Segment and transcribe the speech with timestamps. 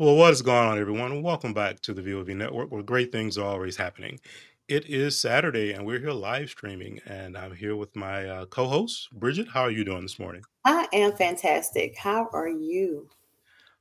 [0.00, 1.24] Well, what is going on, everyone?
[1.24, 4.20] Welcome back to the VOV Network, where great things are always happening.
[4.68, 9.08] It is Saturday, and we're here live streaming, and I'm here with my uh, co-host,
[9.10, 9.48] Bridget.
[9.48, 10.42] How are you doing this morning?
[10.64, 11.98] I am fantastic.
[11.98, 13.08] How are you?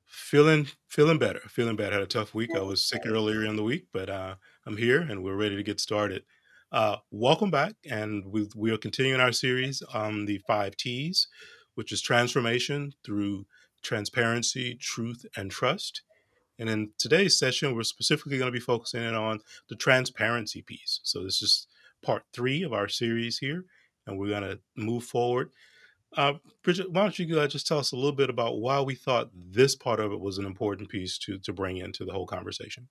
[0.07, 1.41] Feeling feeling better.
[1.49, 1.93] Feeling better.
[1.93, 2.49] Had a tough week.
[2.55, 5.61] I was sick earlier in the week, but uh, I'm here, and we're ready to
[5.61, 6.23] get started.
[6.71, 11.27] Uh, welcome back, and we we are continuing our series on the five T's,
[11.75, 13.45] which is transformation through
[13.83, 16.01] transparency, truth, and trust.
[16.59, 20.99] And in today's session, we're specifically going to be focusing in on the transparency piece.
[21.03, 21.67] So this is
[22.03, 23.65] part three of our series here,
[24.05, 25.51] and we're going to move forward.
[26.15, 26.33] Uh,
[26.63, 29.29] Bridget, why don't you uh, just tell us a little bit about why we thought
[29.33, 32.87] this part of it was an important piece to to bring into the whole conversation?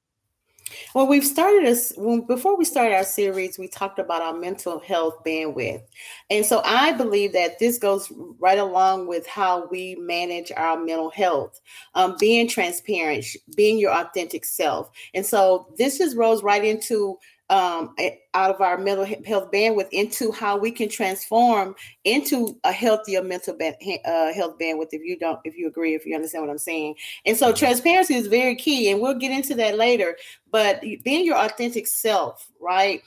[0.94, 5.22] Well, we've started when, before we started our series, we talked about our mental health
[5.24, 5.82] bandwidth.
[6.30, 11.10] And so I believe that this goes right along with how we manage our mental
[11.10, 11.60] health,
[11.94, 14.90] um, being transparent, being your authentic self.
[15.14, 17.94] And so this just rolls right into um,
[18.34, 23.56] out of our mental health bandwidth into how we can transform into a healthier mental
[23.60, 24.88] uh, health bandwidth.
[24.92, 28.14] If you don't, if you agree, if you understand what I'm saying, and so transparency
[28.14, 30.16] is very key, and we'll get into that later.
[30.50, 33.00] But being your authentic self, right,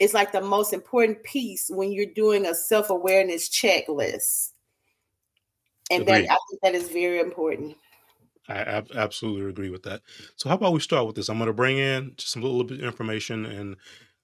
[0.00, 4.52] is like the most important piece when you're doing a self awareness checklist,
[5.90, 6.24] and Agreed.
[6.24, 7.76] that I think that is very important.
[8.52, 10.02] I ab- absolutely agree with that.
[10.36, 11.28] So how about we start with this?
[11.28, 13.76] I'm going to bring in just a little bit of information, and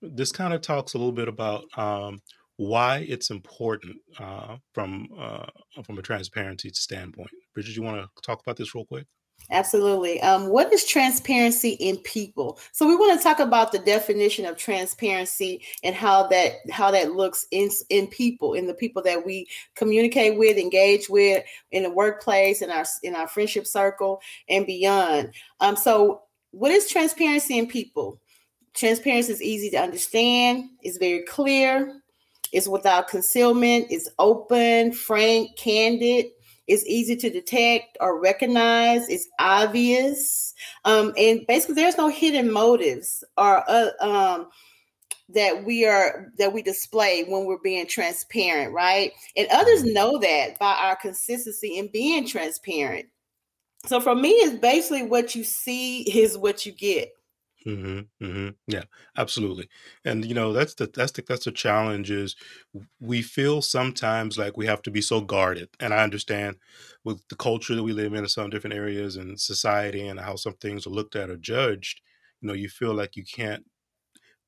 [0.02, 2.20] this kind of talks a little bit about um,
[2.56, 5.46] why it's important uh, from uh,
[5.84, 7.30] from a transparency standpoint.
[7.54, 9.06] Bridget, you want to talk about this real quick?
[9.50, 10.20] Absolutely.
[10.20, 12.58] Um, what is transparency in people?
[12.72, 17.12] So we want to talk about the definition of transparency and how that how that
[17.12, 21.90] looks in in people, in the people that we communicate with, engage with in the
[21.90, 25.32] workplace, in our in our friendship circle, and beyond.
[25.60, 28.20] Um, so what is transparency in people?
[28.74, 30.64] Transparency is easy to understand.
[30.82, 32.02] It's very clear.
[32.52, 33.86] It's without concealment.
[33.90, 36.26] It's open, frank, candid
[36.68, 39.08] it's easy to detect or recognize.
[39.08, 40.54] It's obvious.
[40.84, 44.48] Um, and basically, there's no hidden motives or uh, um,
[45.30, 49.12] that we are that we display when we're being transparent, right?
[49.36, 49.94] And others mm-hmm.
[49.94, 53.06] know that by our consistency in being transparent.
[53.86, 57.10] So for me, it's basically what you see is what you get.
[57.66, 58.48] Mm-hmm, mm-hmm.
[58.68, 58.84] Yeah,
[59.16, 59.68] absolutely.
[60.04, 62.36] And you know, that's the that's the that's the challenge is
[63.00, 65.68] we feel sometimes like we have to be so guarded.
[65.80, 66.56] And I understand
[67.04, 70.36] with the culture that we live in in some different areas and society and how
[70.36, 72.00] some things are looked at or judged,
[72.40, 73.66] you know, you feel like you can't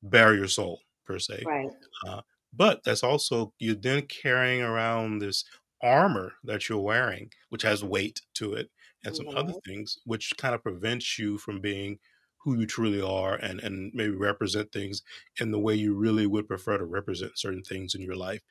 [0.03, 1.45] bare your soul per se.
[1.45, 1.71] Right.
[2.07, 2.21] Uh,
[2.53, 5.45] but that's also you're then carrying around this
[5.83, 8.71] armor that you're wearing, which has weight to it,
[9.05, 9.59] and some other Mm-hmm.
[9.67, 11.99] things, which kind of prevents you from being
[12.43, 15.01] who you truly are and and maybe represent things
[15.39, 18.41] in the way you really would prefer to represent certain things in your life.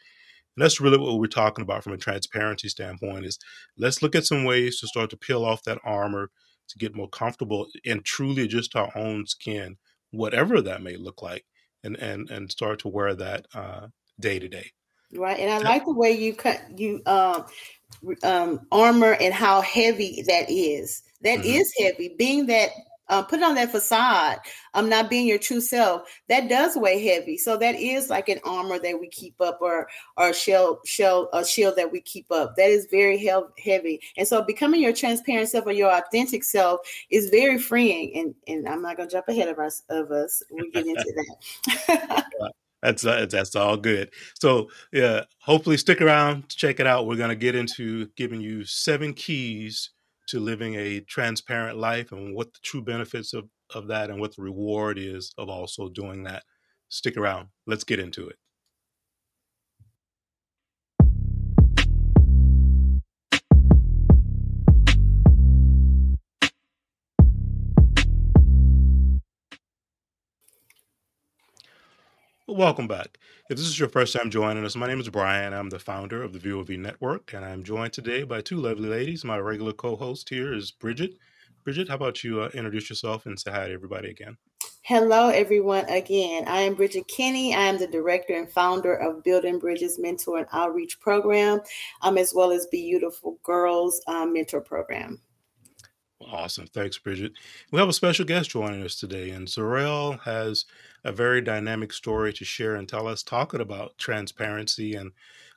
[0.56, 3.38] And that's really what we're talking about from a transparency standpoint is
[3.78, 6.30] let's look at some ways to start to peel off that armor
[6.68, 9.76] to get more comfortable and truly just our own skin
[10.12, 11.44] whatever that may look like
[11.84, 14.70] and and and start to wear that uh, day to day.
[15.12, 17.44] Right and i like the way you cut you um
[18.22, 21.02] um armor and how heavy that is.
[21.22, 21.48] That mm-hmm.
[21.48, 22.14] is heavy.
[22.16, 22.70] Being that
[23.10, 24.38] uh, put on that facade
[24.74, 27.36] I'm not being your true self that does weigh heavy.
[27.36, 31.44] So that is like an armor that we keep up or or shell shell a
[31.44, 32.54] shield that we keep up.
[32.56, 34.00] That is very heavy.
[34.16, 38.16] And so becoming your transparent self or your authentic self is very freeing.
[38.16, 40.42] And and i'm not going to jump ahead of us of us.
[40.50, 41.24] We get into
[41.88, 42.24] that.
[42.82, 44.10] That's uh, that's all good.
[44.40, 47.06] So yeah, hopefully stick around to check it out.
[47.06, 49.90] We're gonna get into giving you seven keys
[50.30, 54.34] to living a transparent life and what the true benefits of, of that and what
[54.34, 56.44] the reward is of also doing that.
[56.88, 57.48] Stick around.
[57.66, 58.36] Let's get into it.
[72.50, 73.16] Welcome back.
[73.48, 75.52] If this is your first time joining us, my name is Brian.
[75.54, 78.56] I'm the founder of the View of VOV Network, and I'm joined today by two
[78.56, 79.24] lovely ladies.
[79.24, 81.14] My regular co host here is Bridget.
[81.62, 84.36] Bridget, how about you uh, introduce yourself and say hi to everybody again?
[84.82, 85.84] Hello, everyone.
[85.84, 87.54] Again, I am Bridget Kenny.
[87.54, 91.60] I am the director and founder of Building Bridges Mentor and Outreach Program,
[92.02, 95.20] um, as well as Beautiful Girls um, Mentor Program.
[96.20, 96.66] Awesome.
[96.66, 97.32] Thanks, Bridget.
[97.70, 100.66] We have a special guest joining us today, and Zarel has
[101.04, 105.12] a very dynamic story to share and tell us, talking about transparency and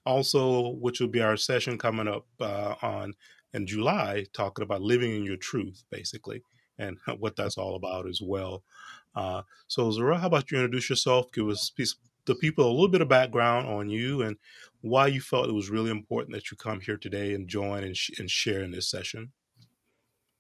[0.06, 3.14] also, which will be our session coming up uh, on
[3.54, 6.42] in July, talking about living in your truth, basically.
[6.80, 8.64] and what that's all about as well.
[9.16, 11.32] Uh, so, Zara, how about you introduce yourself?
[11.32, 11.72] Give us
[12.26, 14.38] the people a little bit of background on you and
[14.82, 17.96] why you felt it was really important that you come here today and join and,
[17.96, 19.32] sh- and share in this session.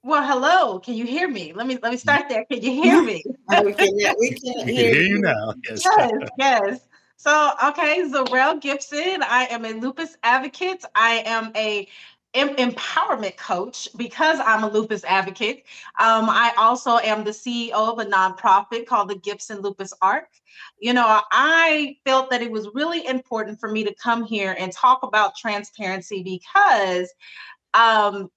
[0.05, 0.79] Well, hello.
[0.79, 1.53] Can you hear me?
[1.53, 2.43] Let me let me start there.
[2.51, 3.23] Can you hear me?
[3.63, 5.15] we can, we can, hear, hear you.
[5.15, 5.53] you now.
[5.63, 5.81] Yes.
[5.85, 6.79] yes, yes.
[7.15, 9.23] So, okay, Zarel Gibson.
[9.23, 10.83] I am a lupus advocate.
[10.93, 11.87] I am a
[12.35, 15.63] empowerment coach because I'm a lupus advocate.
[15.99, 20.27] Um, I also am the CEO of a nonprofit called the Gibson Lupus Arc.
[20.79, 24.71] You know, I felt that it was really important for me to come here and
[24.73, 27.13] talk about transparency because
[27.73, 28.29] um,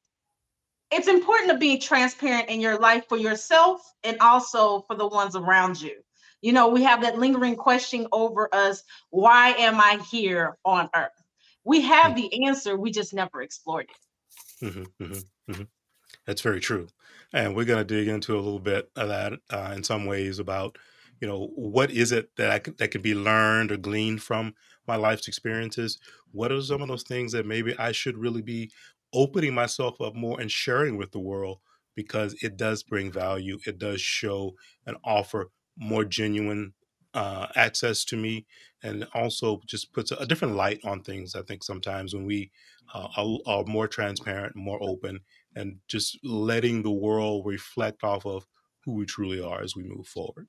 [0.91, 5.37] it's important to be transparent in your life for yourself and also for the ones
[5.37, 5.95] around you.
[6.43, 11.11] You know, we have that lingering question over us why am I here on earth?
[11.65, 12.29] We have mm-hmm.
[12.29, 14.65] the answer, we just never explored it.
[14.65, 15.63] Mm-hmm, mm-hmm, mm-hmm.
[16.27, 16.89] That's very true.
[17.33, 20.39] And we're going to dig into a little bit of that uh, in some ways
[20.39, 20.79] about,
[21.21, 24.55] you know, what is it that I that can be learned or gleaned from
[24.87, 25.99] my life's experiences?
[26.33, 28.71] What are some of those things that maybe I should really be
[29.17, 31.59] opening myself up more and sharing with the world
[31.97, 33.59] because it does bring value.
[33.67, 34.55] It does show
[34.87, 36.75] and offer more genuine
[37.15, 38.47] uh, access to me
[38.83, 41.35] and also just puts a different light on things.
[41.35, 42.51] I think sometimes when we
[42.95, 45.21] uh, are, are, more transparent, more open,
[45.57, 48.47] and just letting the world reflect off of
[48.85, 50.47] who we truly are as we move forward.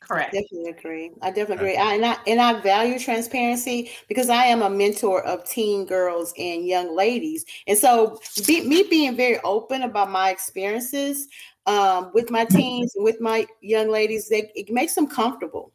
[0.00, 0.34] Correct.
[0.34, 1.10] I Definitely agree.
[1.22, 1.76] I definitely agree.
[1.76, 6.32] I, and I and I value transparency because I am a mentor of teen girls
[6.38, 11.28] and young ladies, and so be, me being very open about my experiences
[11.66, 15.72] um, with my teens and with my young ladies, they it makes them comfortable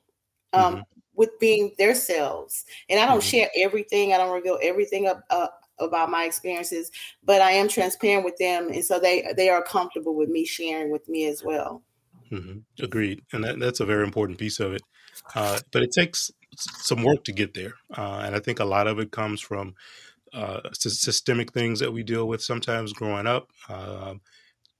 [0.53, 0.81] um, mm-hmm.
[1.15, 2.65] with being their selves.
[2.89, 3.27] And I don't mm-hmm.
[3.27, 4.13] share everything.
[4.13, 5.23] I don't reveal everything up,
[5.79, 6.91] about my experiences,
[7.23, 10.91] but I am transparent with them, and so they they are comfortable with me sharing
[10.91, 11.81] with me as well.
[12.31, 12.83] Mm-hmm.
[12.83, 14.81] Agreed, and that, that's a very important piece of it.
[15.35, 18.87] Uh, but it takes some work to get there, uh, and I think a lot
[18.87, 19.75] of it comes from
[20.33, 23.49] uh, systemic things that we deal with sometimes growing up.
[23.69, 24.21] Um,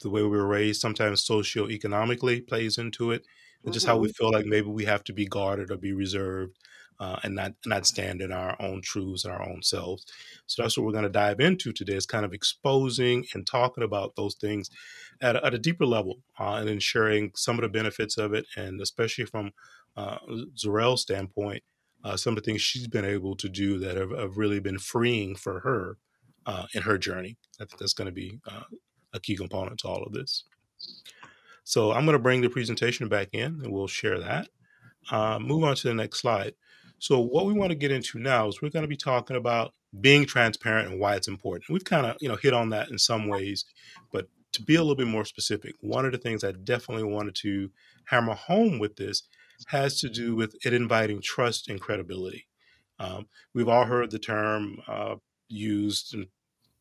[0.01, 3.25] the way we were raised, sometimes socioeconomically plays into it,
[3.63, 4.23] and just how we mm-hmm.
[4.23, 6.57] feel like maybe we have to be guarded or be reserved.
[7.01, 10.05] Uh, and not not stand in our own truths and our own selves.
[10.45, 13.83] So that's what we're going to dive into today is kind of exposing and talking
[13.83, 14.69] about those things
[15.19, 18.45] at a, at a deeper level uh, and ensuring some of the benefits of it,
[18.55, 19.51] and especially from
[19.97, 20.17] uh,
[20.55, 21.63] Zarel's standpoint,
[22.03, 24.77] uh, some of the things she's been able to do that have, have really been
[24.77, 25.97] freeing for her
[26.45, 27.35] uh, in her journey.
[27.59, 28.65] I think that's going to be uh,
[29.13, 30.45] a key component to all of this.
[31.63, 34.49] So I'm going to bring the presentation back in, and we'll share that.
[35.09, 36.53] Uh, move on to the next slide.
[37.01, 39.73] So what we want to get into now is we're going to be talking about
[39.99, 41.71] being transparent and why it's important.
[41.71, 43.65] We've kind of you know hit on that in some ways,
[44.11, 47.33] but to be a little bit more specific, one of the things I definitely wanted
[47.37, 47.71] to
[48.05, 49.23] hammer home with this
[49.67, 52.45] has to do with it inviting trust and credibility.
[52.99, 53.25] Um,
[53.55, 55.15] we've all heard the term uh,
[55.47, 56.27] used, and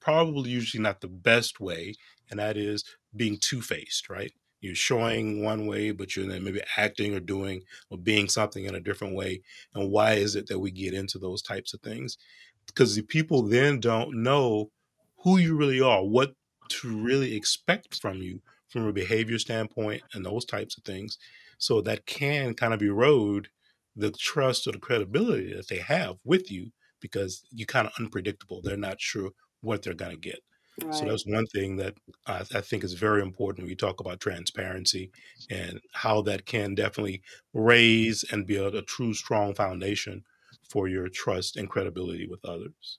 [0.00, 1.94] probably usually not the best way,
[2.30, 2.84] and that is
[3.16, 4.32] being two faced, right?
[4.60, 8.74] You're showing one way, but you're then maybe acting or doing or being something in
[8.74, 9.42] a different way.
[9.74, 12.18] And why is it that we get into those types of things?
[12.66, 14.70] Because the people then don't know
[15.18, 16.34] who you really are, what
[16.68, 21.18] to really expect from you from a behavior standpoint and those types of things.
[21.58, 23.48] So that can kind of erode
[23.96, 26.70] the trust or the credibility that they have with you
[27.00, 28.60] because you're kind of unpredictable.
[28.62, 29.30] They're not sure
[29.60, 30.40] what they're going to get.
[30.84, 30.94] Right.
[30.94, 31.94] So that's one thing that
[32.26, 35.10] I, I, think is very important when we talk about transparency
[35.50, 37.22] and how that can definitely
[37.52, 40.24] raise and build a true, strong foundation
[40.68, 42.98] for your trust and credibility with others.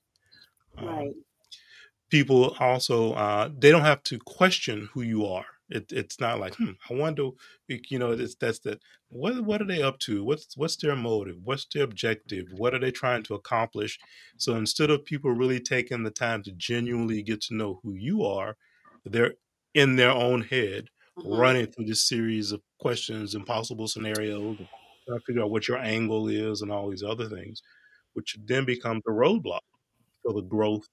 [0.78, 1.08] Right.
[1.08, 1.14] Um,
[2.10, 5.46] people also uh, they don't have to question who you are.
[5.72, 7.30] It, it's not like hmm, I wonder,
[7.68, 8.82] you know, it's that's that.
[9.08, 10.24] What what are they up to?
[10.24, 11.38] What's what's their motive?
[11.44, 12.48] What's their objective?
[12.52, 13.98] What are they trying to accomplish?
[14.38, 18.24] So instead of people really taking the time to genuinely get to know who you
[18.24, 18.58] are,
[19.06, 19.36] they're
[19.74, 21.34] in their own head mm-hmm.
[21.34, 24.58] running through this series of questions, impossible scenarios,
[25.08, 27.62] trying to figure out what your angle is, and all these other things,
[28.14, 29.62] which then becomes a roadblock
[30.22, 30.88] for the growth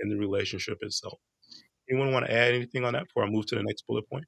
[0.00, 1.18] in the relationship itself.
[1.90, 4.24] Anyone want to add anything on that before I move to the next bullet point?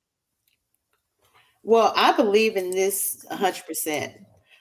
[1.63, 4.15] Well, I believe in this 100%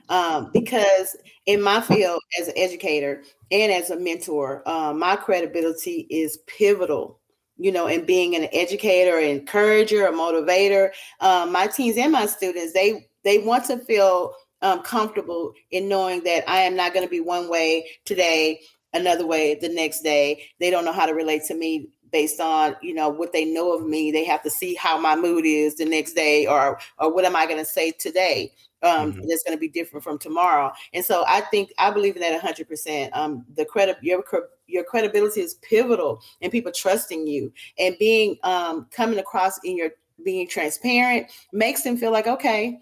[0.09, 6.07] um, because in my field as an educator and as a mentor, uh, my credibility
[6.09, 7.19] is pivotal.
[7.59, 12.27] You know, in being an educator, an encourager, a motivator, um, my teens and my
[12.27, 17.05] students, they they want to feel um, comfortable in knowing that I am not going
[17.05, 18.61] to be one way today
[18.93, 20.43] another way the next day.
[20.59, 23.73] They don't know how to relate to me based on you know what they know
[23.73, 27.13] of me they have to see how my mood is the next day or or
[27.13, 28.51] what am i going to say today
[28.83, 29.27] um mm-hmm.
[29.27, 32.41] that's going to be different from tomorrow and so i think i believe in that
[32.41, 34.23] 100% um the credit your
[34.67, 39.89] your credibility is pivotal and people trusting you and being um coming across in your
[40.23, 42.79] being transparent makes them feel like okay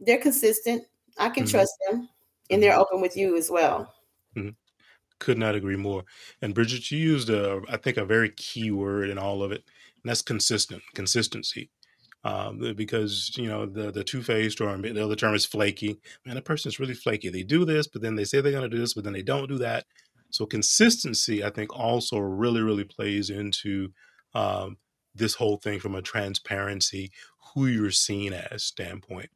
[0.00, 0.82] they're consistent
[1.18, 1.50] i can mm-hmm.
[1.50, 2.08] trust them
[2.52, 2.80] and they're mm-hmm.
[2.80, 3.92] open with you as well.
[5.22, 6.04] Could not agree more
[6.42, 9.64] and bridget you used a i think a very key word in all of it
[10.02, 11.70] and that's consistent consistency
[12.24, 15.98] um, because you know the the two faced or the other term is flaky.
[16.24, 17.28] Man, a person is really flaky.
[17.30, 19.22] They do this, but then they say they're going to do this, but then they
[19.22, 19.86] don't do that.
[20.30, 23.88] So consistency, I think, also really really plays into
[24.34, 24.76] um,
[25.14, 27.10] this whole thing from a transparency,
[27.54, 29.30] who you're seen as standpoint.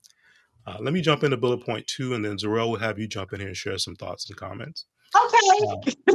[0.66, 3.32] Uh, let me jump into bullet point two, and then Zarel will have you jump
[3.32, 4.86] in here and share some thoughts and comments.
[5.14, 5.92] Okay.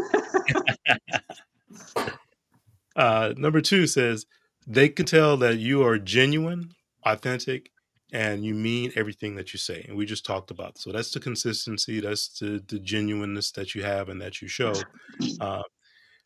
[2.93, 4.25] Uh, number two says
[4.67, 6.71] they can tell that you are genuine,
[7.05, 7.71] authentic,
[8.11, 9.85] and you mean everything that you say.
[9.87, 10.77] And we just talked about.
[10.77, 12.01] So that's the consistency.
[12.01, 14.73] That's the, the genuineness that you have and that you show.
[15.39, 15.63] Uh,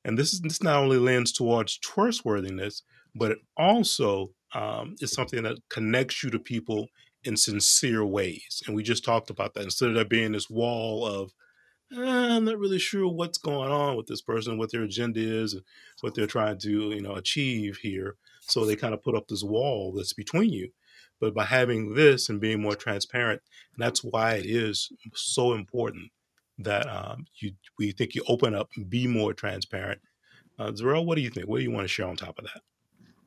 [0.03, 2.83] and this is this not only lends towards trustworthiness,
[3.15, 6.87] but it also um, is something that connects you to people
[7.23, 8.61] in sincere ways.
[8.67, 9.63] And we just talked about that.
[9.63, 11.31] Instead of there being this wall of
[11.97, 15.53] eh, I'm not really sure what's going on with this person, what their agenda is,
[15.53, 15.63] and
[16.01, 18.15] what they're trying to you know achieve here.
[18.41, 20.69] So they kind of put up this wall that's between you.
[21.19, 23.41] But by having this and being more transparent,
[23.73, 26.11] and that's why it is so important
[26.59, 30.01] that um, you we think you open up and be more transparent.
[30.57, 31.47] Uh, Zarel, what do you think?
[31.47, 32.61] What do you want to share on top of that?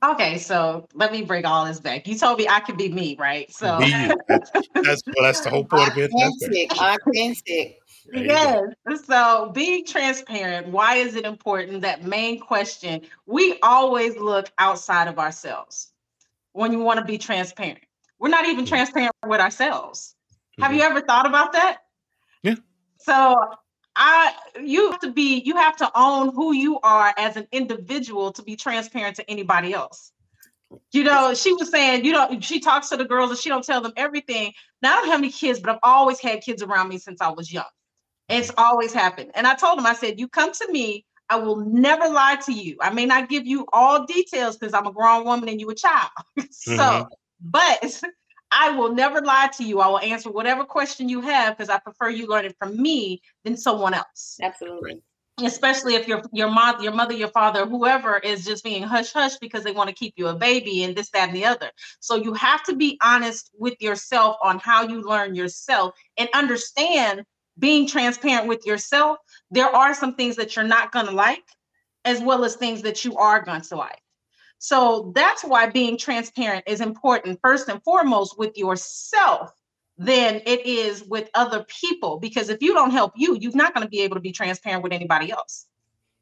[0.02, 2.06] Okay, so let me bring all this back.
[2.06, 3.52] You told me I could be me, right?
[3.52, 3.90] So be
[4.28, 6.10] that's, that's, well, that's the whole point of it.
[6.12, 7.78] Authentic, authentic.
[8.12, 8.74] Yes.
[9.04, 11.82] So being transparent, why is it important?
[11.82, 13.02] That main question.
[13.26, 15.92] We always look outside of ourselves
[16.52, 17.80] when you want to be transparent.
[18.18, 18.74] We're not even mm-hmm.
[18.74, 20.14] transparent with ourselves.
[20.52, 20.62] Mm-hmm.
[20.62, 20.96] Have you mm-hmm.
[20.96, 21.78] ever thought about that?
[22.42, 22.56] Yeah.
[22.98, 23.36] So
[23.94, 28.32] I you have to be you have to own who you are as an individual
[28.32, 30.12] to be transparent to anybody else.
[30.92, 33.64] You know, she was saying, you know, she talks to the girls and she don't
[33.64, 34.52] tell them everything.
[34.82, 37.30] Now I don't have any kids, but I've always had kids around me since I
[37.30, 37.64] was young.
[38.28, 39.30] It's always happened.
[39.34, 42.52] And I told him, I said, you come to me, I will never lie to
[42.52, 42.76] you.
[42.80, 45.74] I may not give you all details because I'm a grown woman and you a
[45.74, 46.10] child.
[46.50, 47.08] so, mm-hmm.
[47.40, 48.02] but
[48.50, 49.80] I will never lie to you.
[49.80, 53.56] I will answer whatever question you have because I prefer you learning from me than
[53.56, 54.38] someone else.
[54.42, 55.02] Absolutely.
[55.42, 59.36] Especially if your your mom, your mother, your father, whoever is just being hush hush
[59.36, 61.70] because they want to keep you a baby and this, that, and the other.
[62.00, 67.24] So you have to be honest with yourself on how you learn yourself and understand
[67.58, 69.18] being transparent with yourself,
[69.50, 71.44] there are some things that you're not going to like,
[72.04, 74.00] as well as things that you are going to like.
[74.58, 79.52] So that's why being transparent is important, first and foremost, with yourself
[79.96, 82.18] than it is with other people.
[82.18, 84.82] Because if you don't help you, you're not going to be able to be transparent
[84.82, 85.66] with anybody else.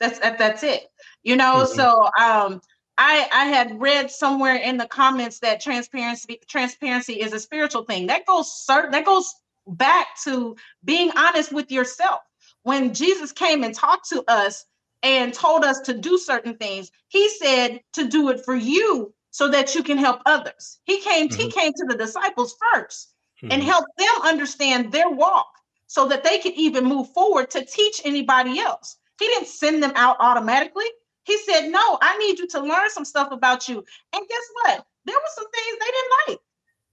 [0.00, 0.88] That's that, that's it.
[1.22, 1.74] You know, mm-hmm.
[1.74, 2.60] so um
[2.98, 8.06] I I had read somewhere in the comments that transparency transparency is a spiritual thing.
[8.06, 9.34] That goes certain that goes
[9.66, 12.20] back to being honest with yourself.
[12.62, 14.64] When Jesus came and talked to us
[15.02, 19.48] and told us to do certain things, he said to do it for you so
[19.48, 20.78] that you can help others.
[20.84, 21.40] He came, mm-hmm.
[21.40, 23.06] he came to the disciples 1st
[23.42, 23.52] mm-hmm.
[23.52, 25.50] and helped them understand their walk
[25.86, 28.96] so that they could even move forward to teach anybody else.
[29.20, 30.86] He didn't send them out automatically.
[31.24, 33.84] He said, No, I need you to learn some stuff about you.
[34.14, 34.86] And guess what?
[35.04, 36.38] There were some things they didn't like.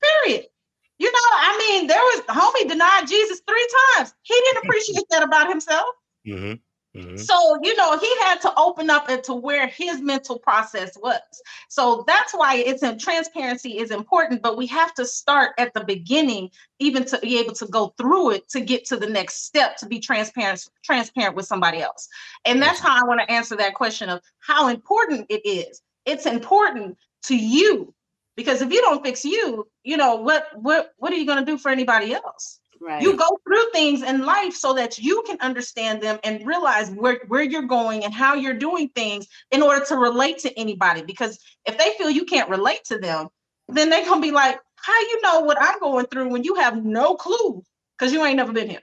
[0.01, 0.45] Period.
[1.03, 3.67] You know, I mean, there was homie denied Jesus three
[3.97, 4.13] times.
[4.21, 5.89] He didn't appreciate that about himself.
[6.25, 6.53] Mm-hmm.
[6.97, 7.17] Mm-hmm.
[7.17, 11.19] So, you know, he had to open up into where his mental process was.
[11.67, 15.83] So that's why it's in transparency is important, but we have to start at the
[15.83, 19.75] beginning, even to be able to go through it to get to the next step
[19.77, 22.07] to be transparent, transparent with somebody else.
[22.45, 25.81] And that's how I want to answer that question of how important it is.
[26.05, 27.93] It's important to you
[28.35, 31.51] because if you don't fix you you know what what what are you going to
[31.51, 32.59] do for anybody else?
[32.81, 33.01] Right.
[33.01, 37.21] you go through things in life so that you can understand them and realize where
[37.29, 41.01] where you're going and how you're doing things in order to relate to anybody.
[41.01, 43.29] Because if they feel you can't relate to them
[43.69, 46.55] then they're going to be like how you know what i'm going through when you
[46.55, 47.63] have no clue?
[47.97, 48.81] Because you ain't never been here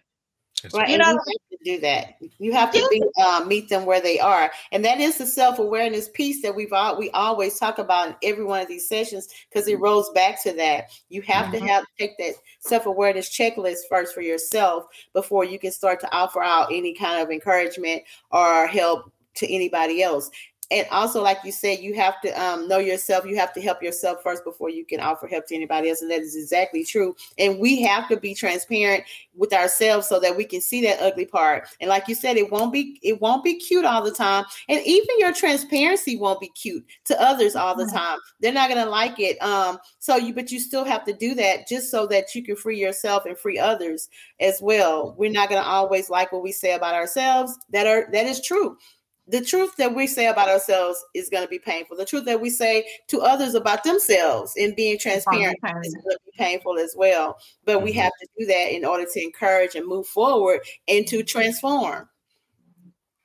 [0.74, 0.88] right.
[0.88, 2.16] You know, you have to do that.
[2.38, 5.58] You have to be, uh, meet them where they are, and that is the self
[5.58, 9.28] awareness piece that we've all, we always talk about in every one of these sessions
[9.48, 10.90] because it rolls back to that.
[11.08, 11.66] You have mm-hmm.
[11.66, 16.12] to have take that self awareness checklist first for yourself before you can start to
[16.12, 20.30] offer out any kind of encouragement or help to anybody else.
[20.70, 23.24] And also like you said you have to um, know yourself.
[23.24, 26.10] You have to help yourself first before you can offer help to anybody else and
[26.10, 27.14] that is exactly true.
[27.38, 31.26] And we have to be transparent with ourselves so that we can see that ugly
[31.26, 31.68] part.
[31.80, 34.44] And like you said it won't be it won't be cute all the time.
[34.68, 38.18] And even your transparency won't be cute to others all the time.
[38.40, 39.40] They're not going to like it.
[39.42, 42.56] Um so you but you still have to do that just so that you can
[42.56, 44.08] free yourself and free others
[44.40, 45.14] as well.
[45.18, 47.58] We're not going to always like what we say about ourselves.
[47.70, 48.76] That are that is true
[49.26, 51.96] the truth that we say about ourselves is going to be painful.
[51.96, 56.18] The truth that we say to others about themselves and being transparent is going to
[56.24, 57.38] be painful as well.
[57.64, 57.84] But mm-hmm.
[57.84, 62.08] we have to do that in order to encourage and move forward and to transform.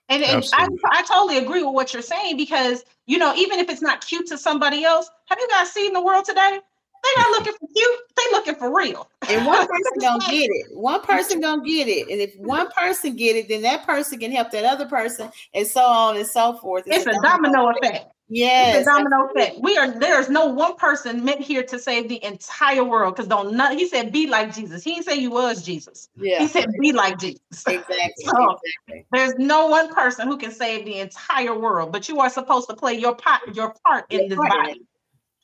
[0.07, 3.69] And, and I, I totally agree with what you're saying because, you know, even if
[3.69, 6.59] it's not cute to somebody else, have you guys seen the world today?
[7.05, 7.99] They not looking for cute.
[8.17, 9.09] They looking for real.
[9.29, 10.75] And one person gonna get it.
[10.75, 12.09] One person gonna get it.
[12.09, 15.67] And if one person get it, then that person can help that other person, and
[15.67, 16.83] so on and so forth.
[16.87, 17.95] It's, it's a, domino, domino effect.
[17.95, 18.11] effect.
[18.27, 19.57] Yes, it's a domino effect.
[19.61, 23.15] We are there's no one person meant here to save the entire world.
[23.15, 24.83] Because don't not he said be like Jesus.
[24.83, 26.09] He didn't say you was Jesus.
[26.15, 26.39] Yeah.
[26.39, 27.39] He said be like Jesus.
[27.67, 28.11] Exactly.
[28.17, 28.57] so
[28.87, 29.05] exactly.
[29.11, 32.75] there's no one person who can save the entire world, but you are supposed to
[32.75, 34.81] play your part your part in this body.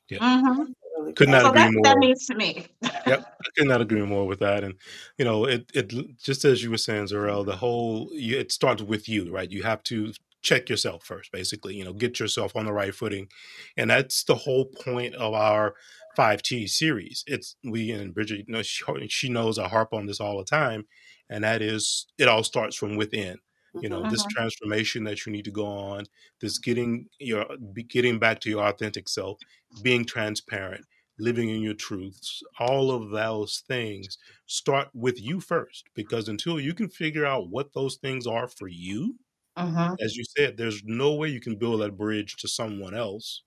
[0.09, 0.19] Yeah.
[0.19, 0.63] Mm-hmm.
[1.15, 1.83] Could not so agree more.
[1.83, 2.65] That means to me.
[2.81, 4.63] yep, I could not agree more with that.
[4.63, 4.75] And
[5.17, 9.07] you know, it it just as you were saying, Zarel, the whole it starts with
[9.09, 9.49] you, right?
[9.49, 11.75] You have to check yourself first, basically.
[11.75, 13.27] You know, get yourself on the right footing,
[13.77, 15.75] and that's the whole point of our
[16.17, 17.23] 5T series.
[17.27, 20.45] It's we and Bridget, you know, she, she knows I harp on this all the
[20.45, 20.85] time,
[21.29, 23.37] and that is it all starts from within
[23.75, 24.09] you know mm-hmm.
[24.09, 26.05] this transformation that you need to go on
[26.39, 27.45] this getting your
[27.87, 29.37] getting back to your authentic self
[29.81, 30.83] being transparent
[31.19, 36.73] living in your truths all of those things start with you first because until you
[36.73, 39.15] can figure out what those things are for you
[39.57, 39.93] mm-hmm.
[40.03, 43.43] as you said there's no way you can build that bridge to someone else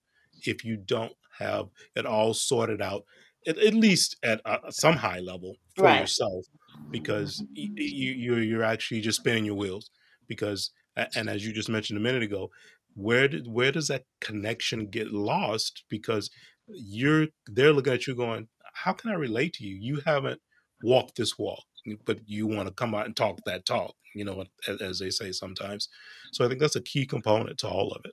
[0.46, 1.66] if you don't have
[1.96, 3.04] it all sorted out
[3.46, 6.00] at, at least at uh, some high level for right.
[6.00, 6.44] yourself
[6.90, 9.90] because you, you you're actually just spinning your wheels
[10.28, 10.70] because
[11.16, 12.50] and as you just mentioned a minute ago
[12.94, 15.84] where did where does that connection get lost?
[15.88, 16.30] Because
[16.68, 19.76] you're they're looking at you going how can i relate to you?
[19.76, 20.40] You haven't
[20.82, 21.62] walked this walk
[22.06, 24.44] but you want to come out and talk that talk you know
[24.80, 25.88] as, they say sometimes.
[26.32, 28.12] So i think that's a key component to all of it.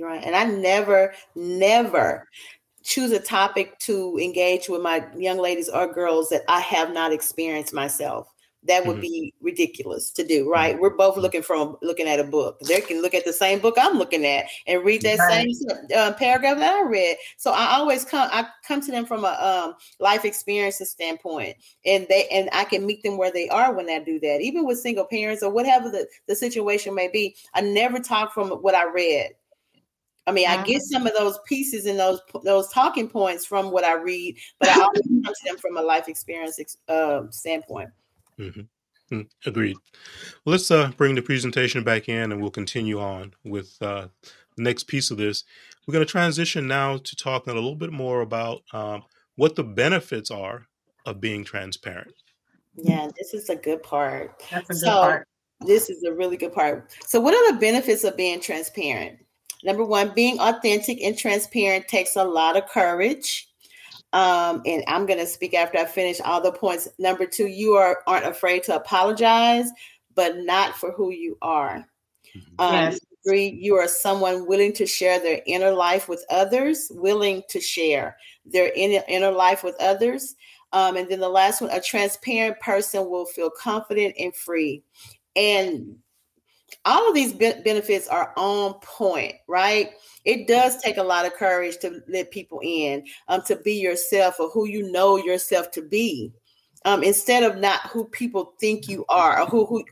[0.00, 2.28] Right and i never never
[2.82, 7.12] choose a topic to engage with my young ladies or girls that i have not
[7.12, 8.32] experienced myself
[8.66, 9.02] that would mm-hmm.
[9.02, 10.82] be ridiculous to do right mm-hmm.
[10.82, 13.76] we're both looking from looking at a book they can look at the same book
[13.78, 15.48] i'm looking at and read that right.
[15.50, 19.24] same uh, paragraph that i read so i always come i come to them from
[19.24, 23.72] a um, life experiences standpoint and they and i can meet them where they are
[23.72, 27.34] when i do that even with single parents or whatever the, the situation may be
[27.54, 29.30] i never talk from what i read
[30.26, 33.84] I mean, I get some of those pieces and those those talking points from what
[33.84, 37.90] I read, but I always come to them from a life experience uh, standpoint.
[38.38, 38.62] Mm-hmm.
[39.12, 39.76] Mm, agreed.
[40.44, 44.08] Well, let's uh, bring the presentation back in and we'll continue on with uh,
[44.56, 45.44] the next piece of this.
[45.86, 49.04] We're going to transition now to talking a little bit more about um,
[49.36, 50.66] what the benefits are
[51.04, 52.12] of being transparent.
[52.76, 54.42] Yeah, this is a good part.
[54.50, 55.28] That's a good so, part.
[55.60, 56.92] This is a really good part.
[57.06, 59.18] So, what are the benefits of being transparent?
[59.64, 63.48] Number one, being authentic and transparent takes a lot of courage.
[64.12, 66.88] Um, and I'm going to speak after I finish all the points.
[66.98, 69.68] Number two, you are aren't afraid to apologize,
[70.14, 71.86] but not for who you are.
[72.34, 72.54] Mm-hmm.
[72.58, 73.00] Um, yes.
[73.26, 78.16] Three, you are someone willing to share their inner life with others, willing to share
[78.44, 80.36] their inner, inner life with others.
[80.72, 84.84] Um, and then the last one, a transparent person will feel confident and free.
[85.34, 85.96] And
[86.84, 89.90] all of these be- benefits are on point, right?
[90.24, 94.40] It does take a lot of courage to let people in, um, to be yourself
[94.40, 96.32] or who you know yourself to be,
[96.84, 99.84] um, instead of not who people think you are or who who.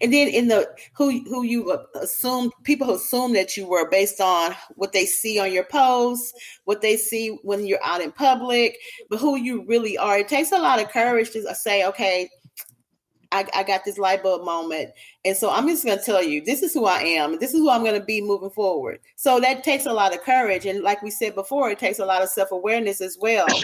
[0.00, 4.54] And then in the who who you assume people assume that you were based on
[4.76, 6.32] what they see on your posts,
[6.64, 8.78] what they see when you're out in public,
[9.10, 10.18] but who you really are.
[10.18, 12.30] It takes a lot of courage to say, okay,
[13.32, 14.90] I, I got this light bulb moment.
[15.24, 17.38] And so I'm just going to tell you, this is who I am.
[17.38, 19.00] This is who I'm going to be moving forward.
[19.16, 20.66] So that takes a lot of courage.
[20.66, 23.46] And like we said before, it takes a lot of self awareness as well.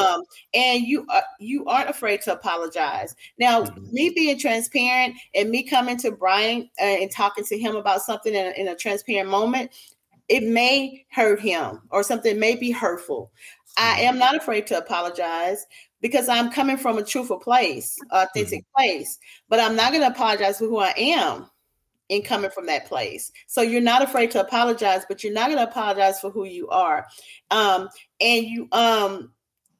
[0.00, 0.22] Um,
[0.54, 3.14] and you, uh, you aren't afraid to apologize.
[3.38, 3.92] Now, mm-hmm.
[3.92, 8.32] me being transparent and me coming to Brian uh, and talking to him about something
[8.32, 9.70] in a, in a transparent moment,
[10.30, 13.32] it may hurt him or something may be hurtful.
[13.76, 14.06] I mm-hmm.
[14.06, 15.66] am not afraid to apologize
[16.02, 18.76] because I'm coming from a truthful place, authentic mm-hmm.
[18.76, 19.18] place.
[19.48, 21.48] But I'm not going to apologize for who I am
[22.08, 23.32] in coming from that place.
[23.46, 26.68] So you're not afraid to apologize, but you're not going to apologize for who you
[26.68, 27.06] are.
[27.50, 27.88] Um,
[28.20, 29.32] and you um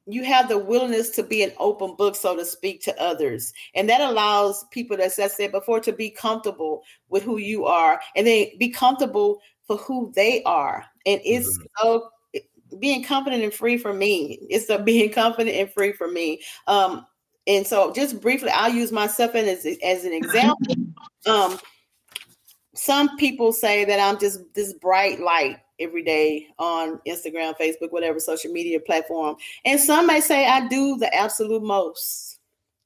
[0.05, 3.53] you have the willingness to be an open book, so to speak, to others.
[3.73, 8.01] And that allows people, as I said before, to be comfortable with who you are
[8.15, 10.83] and then be comfortable for who they are.
[11.05, 11.65] And it's mm-hmm.
[11.81, 12.09] so
[12.79, 14.39] being confident and free for me.
[14.49, 16.41] It's the being confident and free for me.
[16.67, 17.05] Um,
[17.45, 20.75] and so just briefly, I'll use myself as, as an example.
[21.25, 21.57] Um,
[22.75, 28.19] some people say that I'm just this bright light every day on Instagram, Facebook, whatever
[28.19, 29.37] social media platform.
[29.63, 32.39] And some may say I do the absolute most,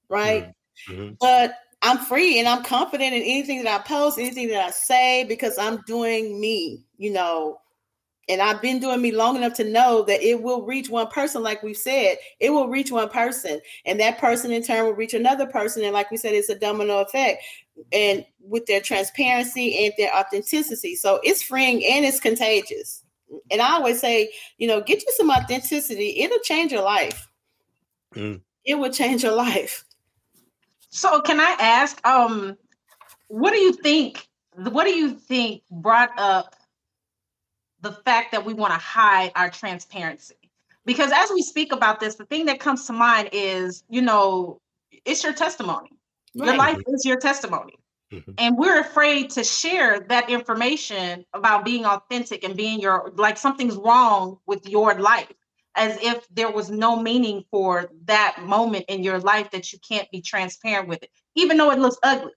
[0.09, 0.53] right?
[0.87, 0.93] Mm-hmm.
[0.93, 1.13] mm-hmm.
[1.19, 5.23] But I'm free and I'm confident in anything that I post, anything that I say,
[5.23, 7.59] because I'm doing me, you know.
[8.29, 11.43] And I've been doing me long enough to know that it will reach one person,
[11.43, 15.13] like we've said, it will reach one person, and that person in turn will reach
[15.13, 15.83] another person.
[15.83, 17.41] And like we said, it's a domino effect
[17.91, 20.95] and with their transparency and their authenticity.
[20.95, 23.03] So it's freeing and it's contagious.
[23.51, 27.29] And I always say, you know, get you some authenticity, it'll change your life.
[28.15, 28.41] Mm.
[28.65, 29.83] It will change your life.
[30.89, 32.57] So can I ask, um,
[33.27, 34.27] what do you think?
[34.55, 36.55] What do you think brought up
[37.81, 40.35] the fact that we want to hide our transparency?
[40.85, 44.61] Because as we speak about this, the thing that comes to mind is, you know,
[45.05, 45.91] it's your testimony
[46.37, 46.47] Right.
[46.47, 47.73] Your life is your testimony.
[48.11, 48.31] Mm-hmm.
[48.37, 53.75] And we're afraid to share that information about being authentic and being your, like something's
[53.75, 55.33] wrong with your life,
[55.75, 60.09] as if there was no meaning for that moment in your life that you can't
[60.11, 62.31] be transparent with it, even though it looks ugly.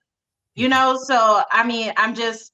[0.55, 0.71] You mm-hmm.
[0.71, 2.53] know, so I mean, I'm just,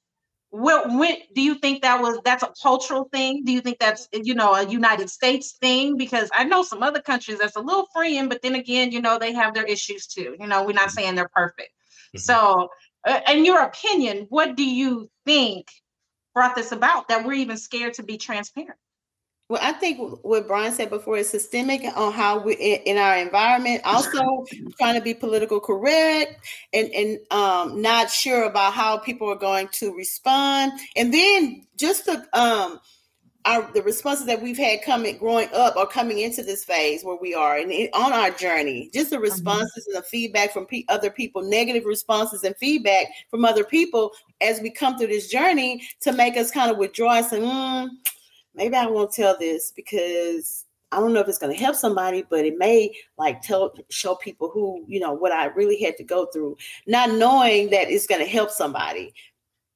[0.57, 3.43] what when do you think that was that's a cultural thing?
[3.45, 5.97] Do you think that's you know a united states thing?
[5.97, 9.19] Because i know some other countries that's a little freeing but then again you know
[9.19, 10.35] they have their issues too.
[10.39, 11.69] You know we're not saying they're perfect.
[11.69, 12.19] Mm-hmm.
[12.19, 12.69] so
[13.05, 15.67] uh, in your opinion what do you think
[16.33, 18.79] brought this about that we're even scared to be transparent
[19.49, 23.81] well, I think what Brian said before is systemic on how we in our environment.
[23.85, 24.45] Also,
[24.77, 29.69] trying to be political correct and and um, not sure about how people are going
[29.73, 32.81] to respond, and then just the um,
[33.45, 37.15] our the responses that we've had coming growing up or coming into this phase where
[37.15, 39.23] we are and on our journey, just the mm-hmm.
[39.23, 39.95] responses mm-hmm.
[39.95, 44.59] and the feedback from pe- other people, negative responses and feedback from other people as
[44.59, 47.39] we come through this journey to make us kind of withdraw and say.
[47.39, 47.87] Mm,
[48.57, 52.23] maybe I won't tell this because I don't know if it's going to help somebody,
[52.29, 56.03] but it may like tell show people who you know what I really had to
[56.03, 59.13] go through, not knowing that it's going to help somebody.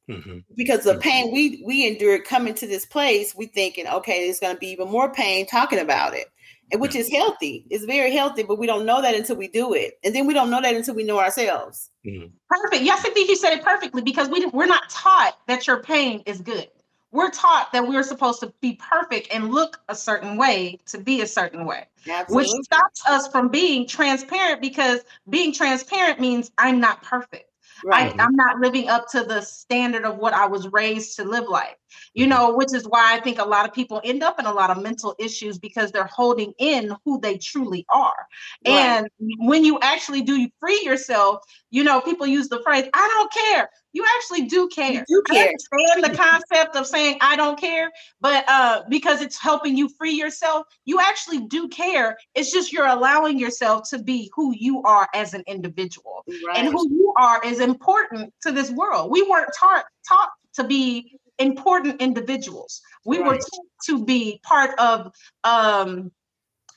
[0.10, 0.39] Mm-hmm.
[0.56, 1.02] Because the mm-hmm.
[1.02, 4.70] pain we we endured coming to this place, we thinking, okay, there's going to be
[4.70, 6.28] even more pain talking about it,
[6.72, 7.65] and which is healthy.
[7.70, 10.34] It's very healthy, but we don't know that until we do it, and then we
[10.34, 11.89] don't know that until we know ourselves.
[12.06, 12.28] Mm-hmm.
[12.50, 12.84] Perfect.
[12.84, 16.24] Yes, I think you said it perfectly because we we're not taught that your pain
[16.26, 16.70] is good
[17.12, 21.21] we're taught that we're supposed to be perfect and look a certain way to be
[21.21, 22.36] a certain way, Absolutely.
[22.36, 27.45] which stops us from being transparent because being transparent means I'm not perfect.
[27.84, 28.13] Right.
[28.19, 31.47] I, am not living up to the standard of what I was raised to live
[31.50, 31.80] like,
[32.13, 32.30] you mm-hmm.
[32.30, 34.69] know, which is why I think a lot of people end up in a lot
[34.69, 38.28] of mental issues because they're holding in who they truly are.
[38.67, 38.74] Right.
[38.74, 43.34] And when you actually do free yourself, you know, people use the phrase, I don't
[43.34, 44.91] care you actually do care.
[44.91, 45.45] You do care.
[45.45, 49.89] I understand the concept of saying I don't care, but uh, because it's helping you
[49.89, 52.17] free yourself, you actually do care.
[52.36, 56.58] It's just you're allowing yourself to be who you are as an individual, right.
[56.58, 59.12] and who you are is important to this world.
[59.12, 62.82] We weren't taught taught to be important individuals.
[63.06, 63.27] We right.
[63.27, 65.12] were taught to be part of
[65.43, 66.12] um,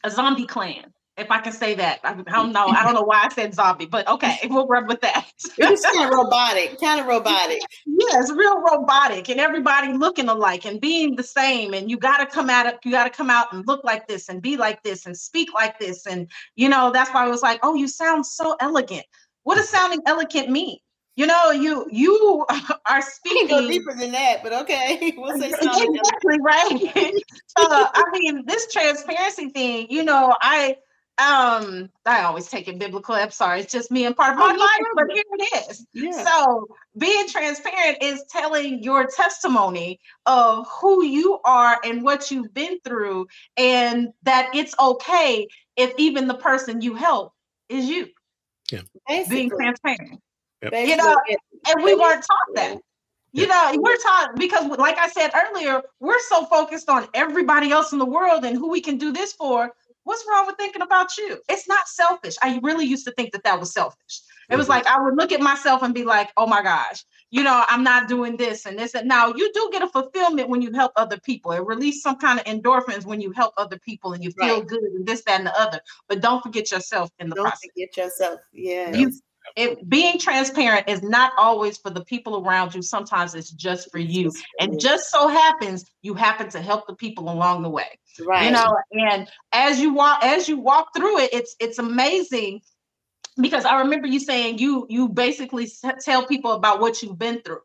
[0.05, 2.01] a zombie clan if I can say that.
[2.03, 2.67] I, don't know.
[2.67, 5.27] I don't know why I said zombie, but okay, we'll run with that.
[5.59, 7.61] it's kind of robotic, kind of robotic.
[7.87, 11.75] Yes, real robotic, and everybody looking alike and being the same.
[11.75, 12.67] And you got to come out.
[12.85, 15.55] You got to come out and look like this and be like this and speak
[15.55, 16.07] like this.
[16.07, 19.07] And you know that's why I was like, oh, you sound so elegant.
[19.45, 20.79] What does sounding elegant mean?
[21.17, 22.45] You know, you you
[22.89, 23.49] are speaking.
[23.49, 25.95] go deeper than that, but okay, we'll say something.
[25.95, 27.23] exactly right.
[27.57, 29.87] uh, I mean, this transparency thing.
[29.89, 30.77] You know, I
[31.19, 33.15] um i always take it biblical.
[33.15, 35.87] I'm sorry it's just me and part of my oh, life but here it is.
[35.93, 36.25] Yeah.
[36.25, 36.67] so
[36.99, 43.29] being transparent is telling your testimony of who you are and what you've been through
[43.57, 45.47] and that it's okay
[45.77, 47.33] if even the person you help
[47.69, 48.09] is you.
[48.73, 48.81] Yeah.
[49.07, 49.37] Basically.
[49.37, 50.21] being transparent.
[50.63, 50.89] Yep.
[50.89, 51.17] you know
[51.69, 52.79] and we weren't taught that.
[53.35, 57.93] You know, we're taught because, like I said earlier, we're so focused on everybody else
[57.93, 59.73] in the world and who we can do this for
[60.05, 61.39] What's wrong with thinking about you?
[61.49, 62.37] It's not selfish.
[62.43, 64.21] I really used to think that that was selfish.
[64.51, 64.73] It was mm-hmm.
[64.73, 67.83] like I would look at myself and be like, oh my gosh, you know, I'm
[67.83, 68.95] not doing this and this.
[68.95, 71.53] And now you do get a fulfillment when you help other people.
[71.53, 74.67] It releases some kind of endorphins when you help other people and you feel right.
[74.67, 75.81] good and this, that, and the other.
[76.09, 77.71] But don't forget yourself in the don't process.
[77.75, 78.41] Forget yourself.
[78.53, 78.95] Yeah.
[78.95, 79.13] You,
[79.57, 82.83] it, being transparent is not always for the people around you.
[82.83, 84.33] Sometimes it's just for you.
[84.59, 87.99] And just so happens you happen to help the people along the way.
[88.21, 88.47] Right.
[88.47, 92.61] You know, and as you walk as you walk through it, it's it's amazing
[93.41, 95.69] because I remember you saying you you basically
[96.01, 97.61] tell people about what you've been through.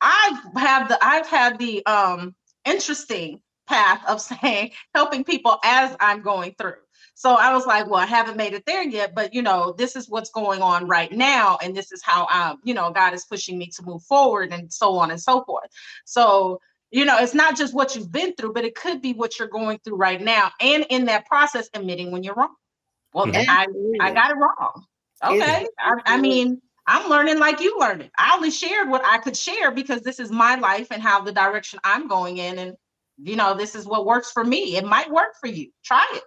[0.00, 6.22] I have the I've had the um interesting path of saying helping people as I'm
[6.22, 6.74] going through.
[7.20, 9.94] So I was like, well, I haven't made it there yet, but you know, this
[9.94, 13.26] is what's going on right now, and this is how um, you know, God is
[13.26, 15.68] pushing me to move forward, and so on and so forth.
[16.06, 19.38] So you know, it's not just what you've been through, but it could be what
[19.38, 22.54] you're going through right now, and in that process, admitting when you're wrong.
[23.12, 23.50] Well, mm-hmm.
[23.50, 23.66] I
[24.00, 24.86] I got it wrong.
[25.22, 26.62] Okay, I, I mean.
[26.86, 28.10] I'm learning like you learning.
[28.18, 31.30] I only shared what I could share because this is my life and how the
[31.30, 32.58] direction I'm going in.
[32.58, 32.74] And,
[33.22, 34.76] you know, this is what works for me.
[34.76, 35.70] It might work for you.
[35.84, 36.22] Try it.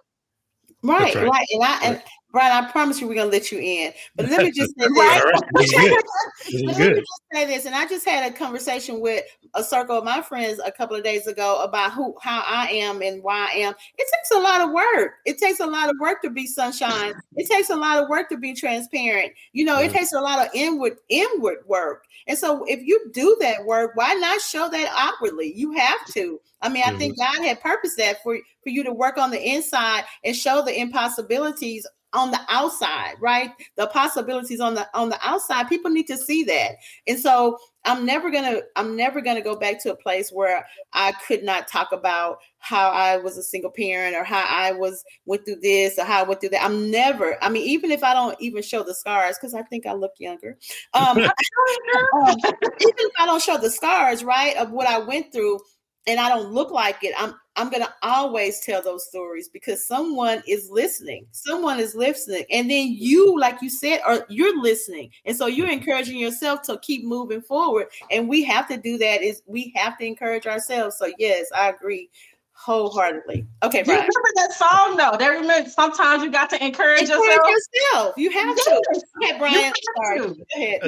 [0.84, 1.46] Right, right, right.
[1.54, 2.02] And I and
[2.34, 3.92] Brian, I promise you we're gonna let you in.
[4.16, 4.92] But let me just say this.
[6.64, 7.64] let me just say this.
[7.64, 11.04] And I just had a conversation with a circle of my friends a couple of
[11.04, 13.72] days ago about who how I am and why I am.
[13.96, 15.12] It takes a lot of work.
[15.24, 17.14] It takes a lot of work to be sunshine.
[17.36, 19.32] It takes a lot of work to be transparent.
[19.52, 22.02] You know, it takes a lot of inward inward work.
[22.26, 25.52] And so if you do that work, why not show that outwardly?
[25.54, 26.40] You have to.
[26.62, 29.40] I mean, I think God had purposed that for, for you to work on the
[29.40, 33.50] inside and show the impossibilities on the outside, right?
[33.76, 35.68] The possibilities on the on the outside.
[35.68, 36.76] People need to see that.
[37.06, 41.12] And so I'm never gonna I'm never gonna go back to a place where I
[41.26, 45.44] could not talk about how I was a single parent or how I was went
[45.44, 46.64] through this or how I went through that.
[46.64, 49.84] I'm never, I mean, even if I don't even show the scars, because I think
[49.84, 50.56] I look younger.
[50.94, 51.26] Um, um,
[52.26, 52.38] even
[52.80, 55.60] if I don't show the scars, right, of what I went through,
[56.06, 59.86] and I don't look like it, I'm I'm going to always tell those stories because
[59.86, 61.26] someone is listening.
[61.30, 62.44] Someone is listening.
[62.50, 65.10] And then you, like you said, are you're listening.
[65.24, 67.86] And so you're encouraging yourself to keep moving forward.
[68.10, 70.98] And we have to do that is we have to encourage ourselves.
[70.98, 72.10] So yes, I agree
[72.54, 73.46] wholeheartedly.
[73.62, 74.02] Okay, Brian.
[74.02, 75.16] You remember that song though?
[75.18, 77.48] They remember sometimes you got to encourage, encourage yourself.
[77.92, 78.14] yourself.
[78.16, 78.64] You have yes.
[78.64, 78.82] to.
[79.22, 79.72] Okay, Brian.
[79.96, 80.18] Sorry.
[80.18, 80.80] Go ahead.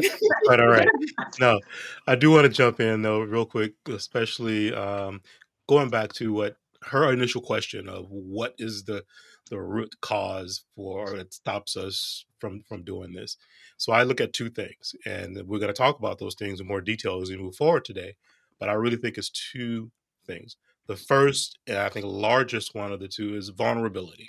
[0.48, 0.88] right, all right.
[1.40, 1.60] No,
[2.06, 5.20] I do want to jump in though, real quick, especially um,
[5.68, 9.04] going back to what her initial question of what is the
[9.50, 13.36] the root cause for it stops us from from doing this.
[13.76, 16.66] So I look at two things, and we're going to talk about those things in
[16.66, 18.16] more detail as we move forward today.
[18.58, 19.90] But I really think it's two
[20.26, 20.56] things.
[20.86, 24.28] The first, and I think largest one of the two, is vulnerability,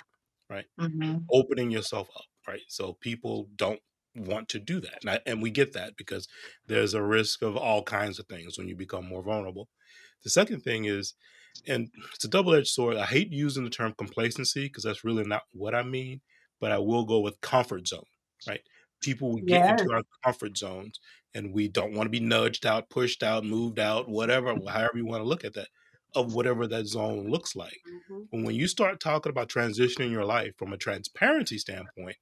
[0.50, 0.66] right?
[0.78, 1.18] Mm-hmm.
[1.32, 2.60] Opening yourself up, right?
[2.68, 3.80] So people don't
[4.14, 6.28] want to do that, and, I, and we get that because
[6.66, 9.68] there's a risk of all kinds of things when you become more vulnerable.
[10.24, 11.14] The second thing is
[11.66, 12.96] and it's a double edged sword.
[12.96, 16.20] I hate using the term complacency because that's really not what I mean,
[16.60, 18.04] but I will go with comfort zone,
[18.46, 18.60] right?
[19.00, 19.80] People will get yes.
[19.80, 21.00] into our comfort zones
[21.34, 25.06] and we don't want to be nudged out, pushed out, moved out, whatever, however you
[25.06, 25.68] want to look at that,
[26.14, 27.78] of whatever that zone looks like.
[27.88, 28.22] Mm-hmm.
[28.32, 32.16] But when you start talking about transitioning your life from a transparency standpoint,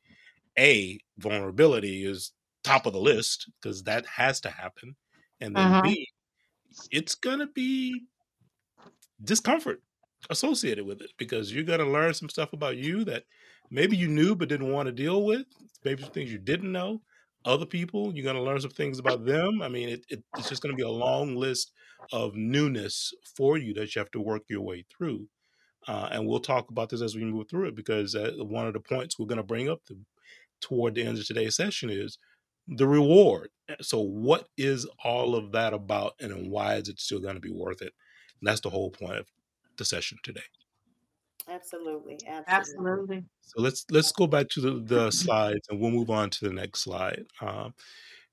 [0.58, 2.32] A, vulnerability is
[2.64, 4.96] top of the list because that has to happen.
[5.40, 5.82] And then uh-huh.
[5.82, 6.08] B,
[6.90, 8.04] it's to be
[9.22, 9.82] discomfort
[10.30, 13.24] associated with it because you're to learn some stuff about you that
[13.70, 15.46] maybe you knew but didn't want to deal with
[15.84, 17.00] maybe some things you didn't know
[17.44, 19.62] other people you're to learn some things about them.
[19.62, 21.72] I mean it, it, it's just to be a long list
[22.12, 25.28] of newness for you that you have to work your way through
[25.86, 28.72] uh, and we'll talk about this as we move through it because uh, one of
[28.72, 29.96] the points we're going to bring up to,
[30.60, 32.18] toward the end of today's session is
[32.68, 33.50] the reward
[33.80, 37.50] so what is all of that about and why is it still going to be
[37.50, 37.92] worth it
[38.40, 39.26] and that's the whole point of
[39.76, 40.40] the session today.
[41.48, 42.54] Absolutely, absolutely.
[42.54, 43.24] Absolutely.
[43.42, 46.52] So let's let's go back to the, the slides and we'll move on to the
[46.52, 47.24] next slide.
[47.40, 47.72] Um,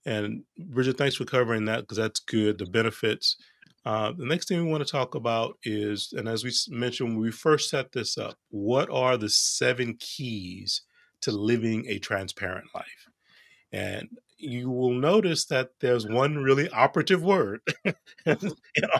[0.05, 2.57] and Bridget, thanks for covering that because that's good.
[2.57, 3.37] The benefits.
[3.85, 7.19] Uh, the next thing we want to talk about is, and as we mentioned when
[7.19, 10.83] we first set this up, what are the seven keys
[11.21, 13.07] to living a transparent life?
[13.73, 14.07] And
[14.43, 17.61] you will notice that there's one really operative word
[18.25, 18.37] in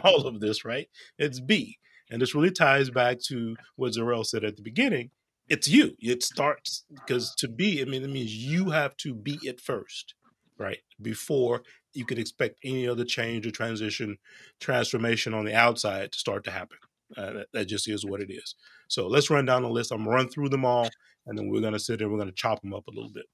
[0.02, 0.88] all of this, right?
[1.18, 1.78] It's be.
[2.10, 5.10] And this really ties back to what Zarel said at the beginning.
[5.48, 5.96] It's you.
[6.00, 10.14] It starts because to be, I mean, it means you have to be it first,
[10.58, 10.78] right?
[11.00, 14.18] Before you can expect any other change or transition,
[14.60, 16.78] transformation on the outside to start to happen.
[17.16, 18.54] Uh, that, that, just is what it is.
[18.88, 19.92] So let's run down the list.
[19.92, 20.88] I'm gonna run through them all,
[21.26, 22.08] and then we're gonna sit there.
[22.08, 23.26] We're gonna chop them up a little bit.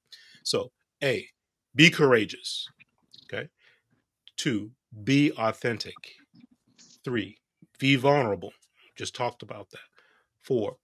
[0.42, 1.26] So A,
[1.74, 2.66] be courageous.
[3.24, 3.48] Okay.
[4.36, 4.70] Two,
[5.04, 5.94] be authentic.
[7.04, 7.38] Three,
[7.78, 8.52] be vulnerable.
[8.96, 9.80] Just talked about that.
[10.42, 10.76] Four,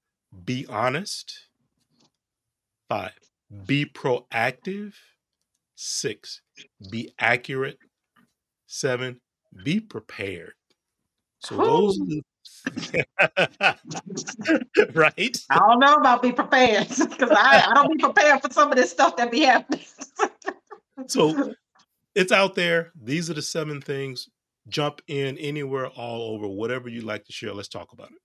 [0.45, 1.49] be honest.
[2.89, 3.13] Five,
[3.67, 4.95] be proactive.
[5.75, 6.41] Six,
[6.91, 7.79] be accurate.
[8.67, 9.21] Seven,
[9.65, 10.55] be prepared.
[11.41, 12.23] So those are the
[14.95, 15.39] right?
[15.51, 18.77] I don't know about be prepared because I, I don't be prepared for some of
[18.77, 19.85] this stuff that be happening.
[21.07, 21.55] so
[22.15, 22.93] it's out there.
[23.01, 24.29] These are the seven things.
[24.69, 27.55] Jump in anywhere, all over, whatever you like to share.
[27.55, 28.19] Let's talk about it.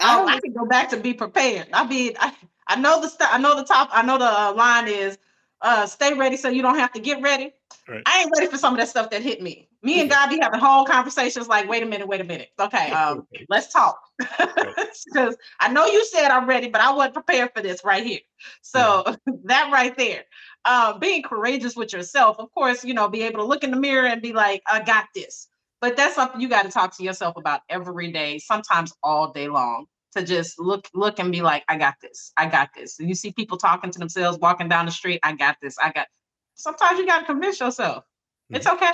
[0.00, 1.68] Oh, I can go back to be prepared.
[1.72, 2.34] I mean, I,
[2.66, 3.90] I know the st- I know the top.
[3.92, 5.18] I know the uh, line is
[5.60, 7.52] uh, "Stay ready so you don't have to get ready."
[7.88, 8.02] Right.
[8.06, 9.68] I ain't ready for some of that stuff that hit me.
[9.82, 12.50] Me and God be having whole conversations like, "Wait a minute, wait a minute.
[12.58, 17.52] Okay, um, let's talk." Because I know you said I'm ready, but I wasn't prepared
[17.54, 18.20] for this right here.
[18.62, 19.04] So
[19.44, 20.24] that right there,
[20.64, 22.36] uh, being courageous with yourself.
[22.38, 24.80] Of course, you know, be able to look in the mirror and be like, "I
[24.80, 25.48] got this."
[25.80, 29.48] But that's something you got to talk to yourself about every day, sometimes all day
[29.48, 33.08] long to just look look and be like i got this i got this and
[33.08, 36.06] you see people talking to themselves walking down the street i got this i got
[36.54, 38.56] sometimes you got to convince yourself mm-hmm.
[38.56, 38.92] it's okay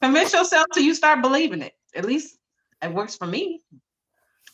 [0.00, 2.38] convince yourself till you start believing it at least
[2.82, 3.60] it works for me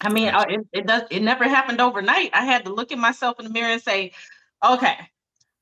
[0.01, 2.99] i mean uh, it, it does it never happened overnight i had to look at
[2.99, 4.13] myself in the mirror and say
[4.65, 4.97] okay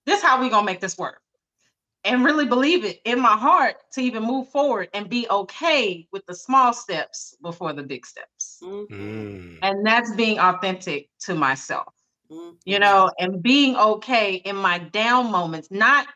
[0.08, 1.20] this how we gonna make this work
[2.04, 6.24] and really believe it in my heart to even move forward and be okay with
[6.26, 8.60] the small steps before the big steps.
[8.62, 9.56] Mm-hmm.
[9.62, 11.92] And that's being authentic to myself,
[12.30, 12.54] mm-hmm.
[12.64, 16.06] you know, and being okay in my down moments, not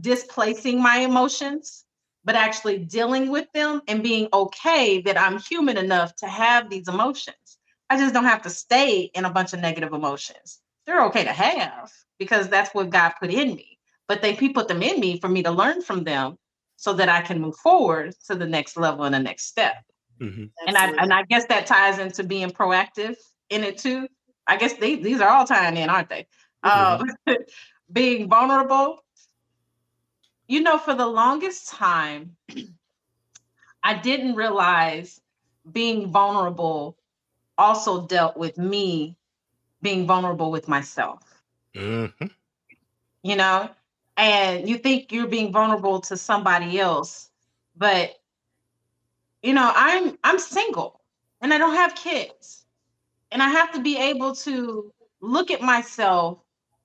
[0.00, 1.84] displacing my emotions,
[2.24, 6.86] but actually dealing with them and being okay that I'm human enough to have these
[6.86, 7.58] emotions.
[7.88, 10.60] I just don't have to stay in a bunch of negative emotions.
[10.90, 13.70] They're okay to have because that's what God put in me
[14.10, 16.36] but they he put them in me for me to learn from them
[16.74, 19.84] so that I can move forward to the next level and the next step.
[20.20, 20.46] Mm-hmm.
[20.66, 23.14] And I and I guess that ties into being proactive
[23.50, 24.08] in it too.
[24.48, 26.26] I guess they, these are all tying in, aren't they?
[26.64, 27.30] Mm-hmm.
[27.30, 27.36] Um,
[27.92, 28.98] being vulnerable.
[30.48, 32.34] You know, for the longest time,
[33.84, 35.20] I didn't realize
[35.70, 36.98] being vulnerable
[37.56, 39.16] also dealt with me
[39.82, 41.22] being vulnerable with myself.
[41.74, 42.26] Mm-hmm.
[43.22, 43.70] You know,
[44.20, 47.30] and you think you're being vulnerable to somebody else
[47.76, 48.20] but
[49.42, 51.00] you know i'm i'm single
[51.40, 52.64] and i don't have kids
[53.32, 56.38] and i have to be able to look at myself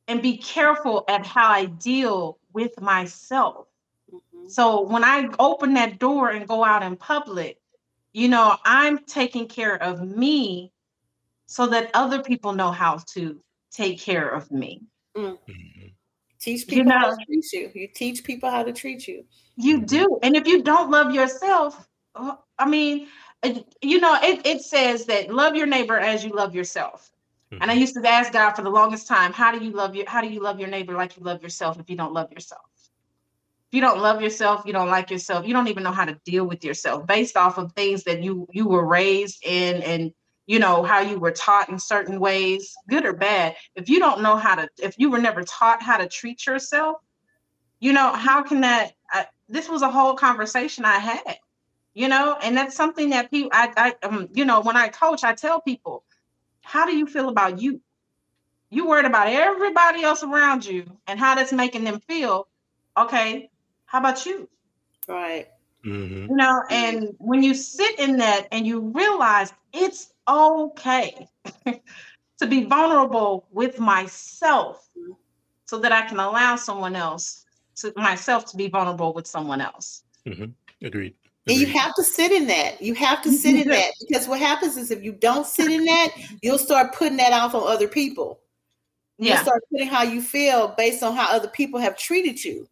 [0.07, 3.67] and be careful at how i deal with myself
[4.11, 4.47] mm-hmm.
[4.47, 7.59] so when i open that door and go out in public
[8.13, 10.71] you know i'm taking care of me
[11.47, 13.39] so that other people know how to
[13.71, 14.81] take care of me
[15.15, 15.85] mm-hmm.
[16.45, 17.71] Teach people you know, how to treat you.
[17.73, 19.25] You teach people how to treat you.
[19.55, 20.19] You do.
[20.21, 23.07] And if you don't love yourself, uh, I mean,
[23.81, 27.09] you know, it, it says that love your neighbor as you love yourself.
[27.51, 27.63] Mm-hmm.
[27.63, 30.07] And I used to ask God for the longest time, how do you love your
[30.07, 32.61] how do you love your neighbor like you love yourself if you don't love yourself?
[32.75, 36.19] If you don't love yourself, you don't like yourself, you don't even know how to
[36.25, 40.11] deal with yourself based off of things that you you were raised in and
[40.47, 44.21] you know how you were taught in certain ways good or bad if you don't
[44.21, 46.97] know how to if you were never taught how to treat yourself
[47.79, 51.37] you know how can that I, this was a whole conversation i had
[51.93, 55.23] you know and that's something that people i, I um, you know when i coach
[55.23, 56.03] i tell people
[56.65, 57.79] how do you feel about you?
[58.71, 62.47] You worried about everybody else around you and how that's making them feel
[62.97, 63.49] okay?
[63.85, 64.49] How about you?
[65.07, 65.47] Right.
[65.85, 66.31] Mm-hmm.
[66.31, 71.27] you know and when you sit in that and you realize it's okay
[71.65, 74.89] to be vulnerable with myself
[75.65, 77.45] so that I can allow someone else
[77.77, 80.03] to myself to be vulnerable with someone else.
[80.25, 80.45] Mm-hmm.
[80.85, 81.13] Agreed.
[81.47, 82.81] And you have to sit in that.
[82.81, 85.85] You have to sit in that because what happens is if you don't sit in
[85.85, 86.09] that,
[86.41, 88.39] you'll start putting that off on other people.
[89.17, 92.67] You'll start putting how you feel based on how other people have treated you.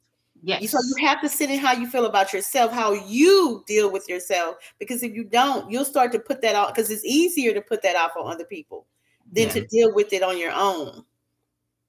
[0.45, 0.71] Yes.
[0.71, 4.09] So you have to sit in how you feel about yourself, how you deal with
[4.09, 4.57] yourself.
[4.77, 7.81] Because if you don't, you'll start to put that off because it's easier to put
[7.81, 8.85] that off on other people
[9.31, 9.53] than yeah.
[9.53, 11.05] to deal with it on your own.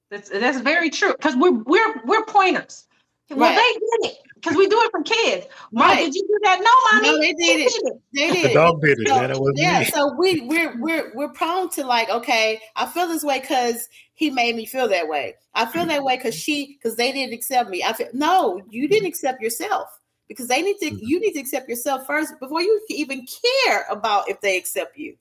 [0.08, 1.12] That's that's very true.
[1.12, 2.86] Because we're we're we're pointers.
[3.30, 3.56] Well, right.
[3.56, 5.46] they did it because we do it for kids.
[5.72, 6.04] Mom, right.
[6.04, 6.60] did you do that?
[6.60, 7.08] No, mommy.
[7.08, 8.02] No, they did it.
[8.12, 9.08] They did the dog did it.
[9.08, 13.24] So, yeah, yeah so we we're we're we're prone to like, okay, I feel this
[13.24, 15.36] way because he made me feel that way.
[15.54, 17.82] I feel that way because she because they didn't accept me.
[17.82, 19.88] I feel no, you didn't accept yourself
[20.28, 20.94] because they need to.
[20.94, 23.26] You need to accept yourself first before you even
[23.64, 25.16] care about if they accept you.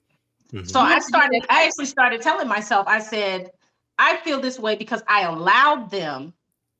[0.52, 0.66] Mm-hmm.
[0.66, 3.50] So I started, I actually started telling myself, I said,
[3.98, 6.32] I feel this way because I allowed them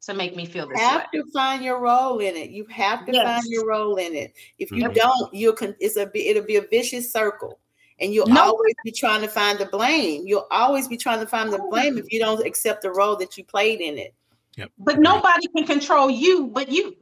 [0.07, 1.21] to make me feel this you have way.
[1.21, 2.51] to find your role in it.
[2.51, 3.25] You have to yes.
[3.25, 4.35] find your role in it.
[4.59, 4.95] If you mm-hmm.
[4.95, 7.59] don't, you'll con- it's a it'll be a vicious circle,
[8.01, 8.43] and you'll no.
[8.43, 10.23] always be trying to find the blame.
[10.27, 13.37] You'll always be trying to find the blame if you don't accept the role that
[13.39, 14.15] you played in it.
[14.57, 14.71] Yep.
[14.79, 16.97] But nobody can control you but you.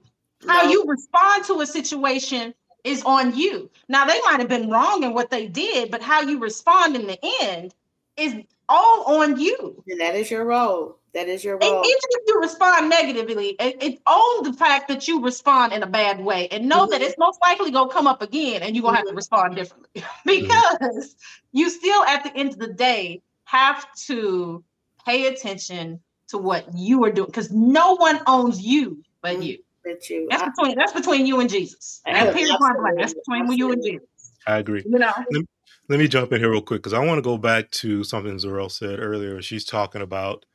[0.47, 0.71] How no.
[0.71, 3.71] you respond to a situation is on you.
[3.89, 7.07] Now they might have been wrong in what they did, but how you respond in
[7.07, 7.75] the end
[8.17, 8.35] is
[8.69, 9.83] all on you.
[9.89, 10.99] And that is your role.
[11.15, 11.77] That is your role.
[11.77, 15.83] And even if you respond negatively, it, it own the fact that you respond in
[15.83, 16.93] a bad way and know mm-hmm.
[16.93, 18.97] that it's most likely gonna come up again and you're gonna mm-hmm.
[18.97, 19.17] have to mm-hmm.
[19.17, 19.91] respond differently.
[20.25, 21.59] because mm-hmm.
[21.59, 24.65] you still at the end of the day have to
[25.05, 29.43] pay attention to what you are doing because no one owns you but mm-hmm.
[29.43, 29.59] you.
[29.85, 30.29] But you.
[30.31, 32.01] That's I, between that's between you and Jesus.
[32.07, 33.57] That's, that's between absolutely.
[33.57, 34.09] you and Jesus.
[34.47, 34.83] I agree.
[34.87, 35.13] You know.
[35.31, 35.45] Let,
[35.89, 38.37] let me jump in here real quick because I want to go back to something
[38.37, 39.43] Zarel said earlier.
[39.43, 40.47] She's talking about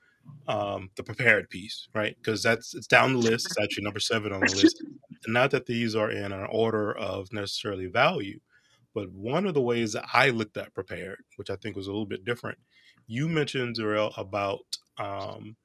[0.47, 2.15] um, the prepared piece, right?
[2.17, 3.47] Because that's it's down the list.
[3.47, 4.83] It's actually number seven on the list.
[5.25, 8.39] And not that these are in an order of necessarily value,
[8.93, 11.91] but one of the ways that I looked at prepared, which I think was a
[11.91, 12.59] little bit different,
[13.07, 14.59] you mentioned Zarel about
[14.99, 15.55] um,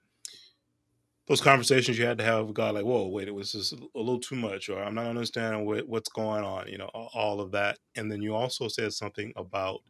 [1.27, 3.79] those conversations you had to have with God, like, whoa, wait, it was just a
[3.95, 7.53] little too much, or I'm not understanding what, what's going on, you know, all of
[7.53, 7.79] that.
[7.95, 9.81] And then you also said something about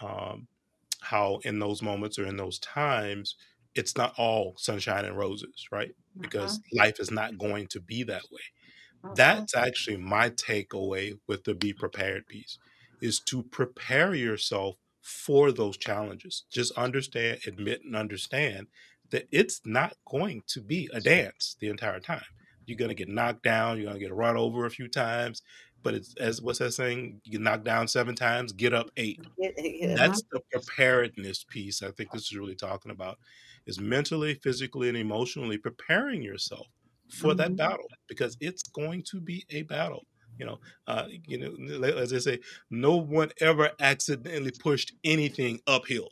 [0.00, 0.46] um,
[1.00, 3.36] how in those moments or in those times,
[3.74, 5.92] it's not all sunshine and roses, right?
[6.20, 6.84] Because uh-huh.
[6.84, 8.40] life is not going to be that way.
[9.04, 9.14] Uh-huh.
[9.16, 12.58] That's actually my takeaway with the be prepared piece
[13.00, 16.44] is to prepare yourself for those challenges.
[16.50, 18.68] Just understand, admit, and understand
[19.10, 22.22] that it's not going to be a dance the entire time.
[22.66, 25.42] You're going to get knocked down, you're going to get run over a few times,
[25.82, 27.20] but it's as what's that saying?
[27.24, 29.20] You get knocked down seven times, get up eight.
[29.38, 31.82] That's the preparedness piece.
[31.82, 33.18] I think this is really talking about
[33.66, 36.66] is mentally, physically, and emotionally preparing yourself
[37.10, 37.38] for mm-hmm.
[37.38, 40.04] that battle because it's going to be a battle.
[40.38, 40.58] You know,
[40.88, 42.40] uh, you know, as I say,
[42.70, 46.08] no one ever accidentally pushed anything uphill.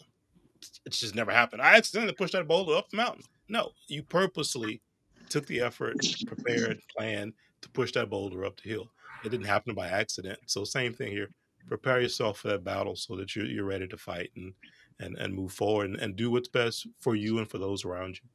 [0.86, 1.61] It's just never happened.
[1.61, 3.24] I accidentally pushed that boulder up the mountain.
[3.48, 4.80] No, you purposely
[5.28, 5.96] took the effort,
[6.26, 7.32] prepared, planned
[7.62, 8.90] to push that boulder up the hill.
[9.24, 10.38] It didn't happen by accident.
[10.46, 11.30] So same thing here.
[11.68, 14.53] Prepare yourself for that battle so that you're, you're ready to fight and
[15.03, 18.20] and and move forward and, and do what's best for you and for those around
[18.22, 18.28] you.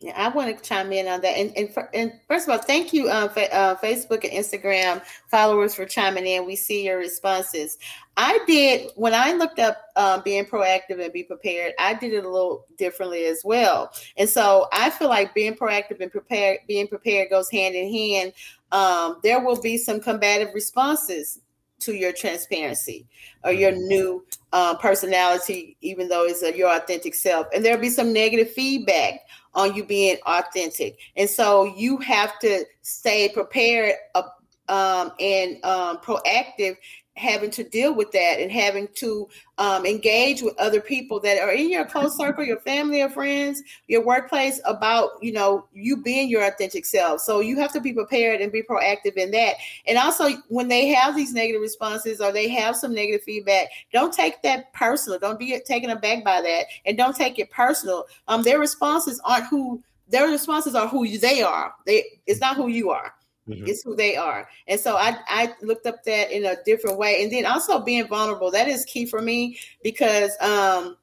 [0.00, 1.38] Yeah, I want to chime in on that.
[1.38, 5.02] And and, for, and first of all, thank you, uh, fa- uh, Facebook and Instagram
[5.30, 6.44] followers for chiming in.
[6.44, 7.78] We see your responses.
[8.18, 11.72] I did when I looked up um, being proactive and be prepared.
[11.78, 13.90] I did it a little differently as well.
[14.18, 18.32] And so I feel like being proactive and prepared, being prepared goes hand in hand.
[18.72, 21.40] Um, there will be some combative responses
[21.80, 23.06] to your transparency
[23.44, 23.88] or your mm-hmm.
[23.88, 27.46] new uh, personality, even though it's a, your authentic self.
[27.54, 29.20] And there'll be some negative feedback
[29.54, 30.98] on you being authentic.
[31.16, 34.22] And so you have to stay prepared uh,
[34.68, 36.76] um, and um, proactive
[37.16, 41.50] having to deal with that and having to um, engage with other people that are
[41.50, 46.28] in your close circle your family or friends your workplace about you know you being
[46.28, 47.20] your authentic self.
[47.20, 49.54] So you have to be prepared and be proactive in that.
[49.86, 54.12] And also when they have these negative responses or they have some negative feedback don't
[54.12, 55.18] take that personal.
[55.18, 58.04] Don't be taken aback by that and don't take it personal.
[58.28, 61.74] Um, their responses aren't who their responses are who they are.
[61.86, 63.15] They it's not who you are
[63.48, 63.66] Mm-hmm.
[63.66, 64.48] It's who they are.
[64.66, 67.22] And so I, I looked up that in a different way.
[67.22, 70.96] And then also being vulnerable, that is key for me because um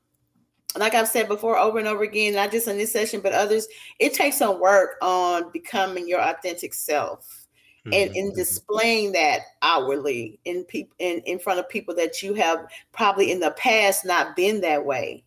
[0.77, 3.67] like I've said before over and over again, not just in this session, but others,
[3.99, 7.47] it takes some work on becoming your authentic self
[7.85, 7.93] mm-hmm.
[7.93, 12.65] and in displaying that outwardly in people in, in front of people that you have
[12.91, 15.23] probably in the past not been that way.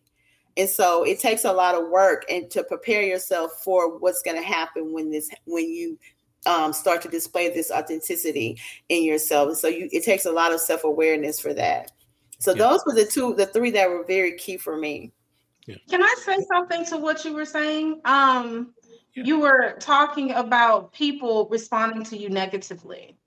[0.57, 4.37] And so it takes a lot of work and to prepare yourself for what's going
[4.37, 5.97] to happen when this when you
[6.47, 8.57] um, start to display this authenticity
[8.89, 9.57] in yourself.
[9.57, 11.91] So you, it takes a lot of self awareness for that.
[12.39, 12.57] So yeah.
[12.57, 15.11] those were the two, the three that were very key for me.
[15.65, 15.75] Yeah.
[15.89, 18.01] Can I say something to what you were saying?
[18.05, 18.73] Um,
[19.13, 19.23] yeah.
[19.23, 23.17] You were talking about people responding to you negatively,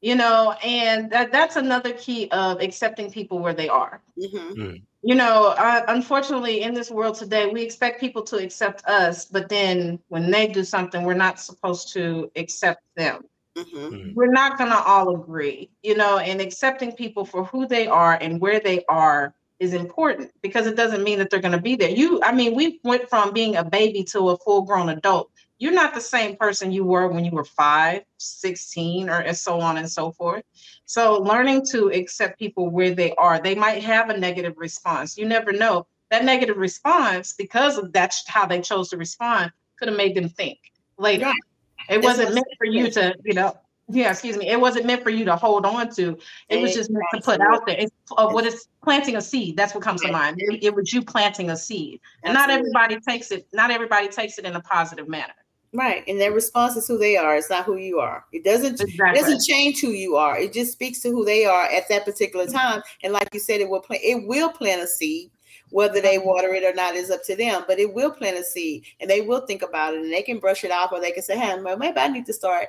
[0.00, 4.00] you know, and that, that's another key of accepting people where they are.
[4.18, 4.60] Mm-hmm.
[4.60, 9.24] Mm you know, uh, unfortunately, in this world today, we expect people to accept us,
[9.24, 13.22] but then when they do something, we're not supposed to accept them.
[13.56, 13.76] Mm-hmm.
[13.76, 14.14] Mm-hmm.
[14.14, 18.18] We're not going to all agree, you know, and accepting people for who they are
[18.20, 21.74] and where they are is important because it doesn't mean that they're going to be
[21.74, 21.90] there.
[21.90, 25.72] You, I mean, we went from being a baby to a full grown adult you're
[25.72, 29.90] not the same person you were when you were five, 16, or so on and
[29.90, 30.44] so forth.
[30.86, 35.18] So learning to accept people where they are, they might have a negative response.
[35.18, 35.86] You never know.
[36.10, 40.28] That negative response, because of that's how they chose to respond, could have made them
[40.28, 40.58] think
[40.96, 41.26] later.
[41.26, 41.34] Right.
[41.90, 43.56] It wasn't meant for you to, you know,
[43.90, 44.48] yeah, excuse me.
[44.48, 46.18] It wasn't meant for you to hold on to.
[46.50, 47.76] It was just meant to put out there.
[47.78, 49.56] It's uh, what is planting a seed.
[49.56, 50.36] That's what comes to mind.
[50.38, 53.46] It, it, was you planting a seed, and not everybody takes it.
[53.52, 55.32] Not everybody takes it in a positive manner.
[55.74, 57.36] Right, and their response is who they are.
[57.36, 58.24] It's not who you are.
[58.32, 58.80] It doesn't.
[58.80, 59.18] Exactly.
[59.18, 60.38] It doesn't change who you are.
[60.38, 62.56] It just speaks to who they are at that particular mm-hmm.
[62.56, 62.82] time.
[63.02, 64.02] And like you said, it will plant.
[64.02, 65.30] It will plant a seed.
[65.70, 66.26] Whether they mm-hmm.
[66.26, 69.10] water it or not is up to them, but it will plant a seed, and
[69.10, 71.36] they will think about it, and they can brush it off, or they can say,
[71.36, 72.68] "Hey, well, maybe I need to start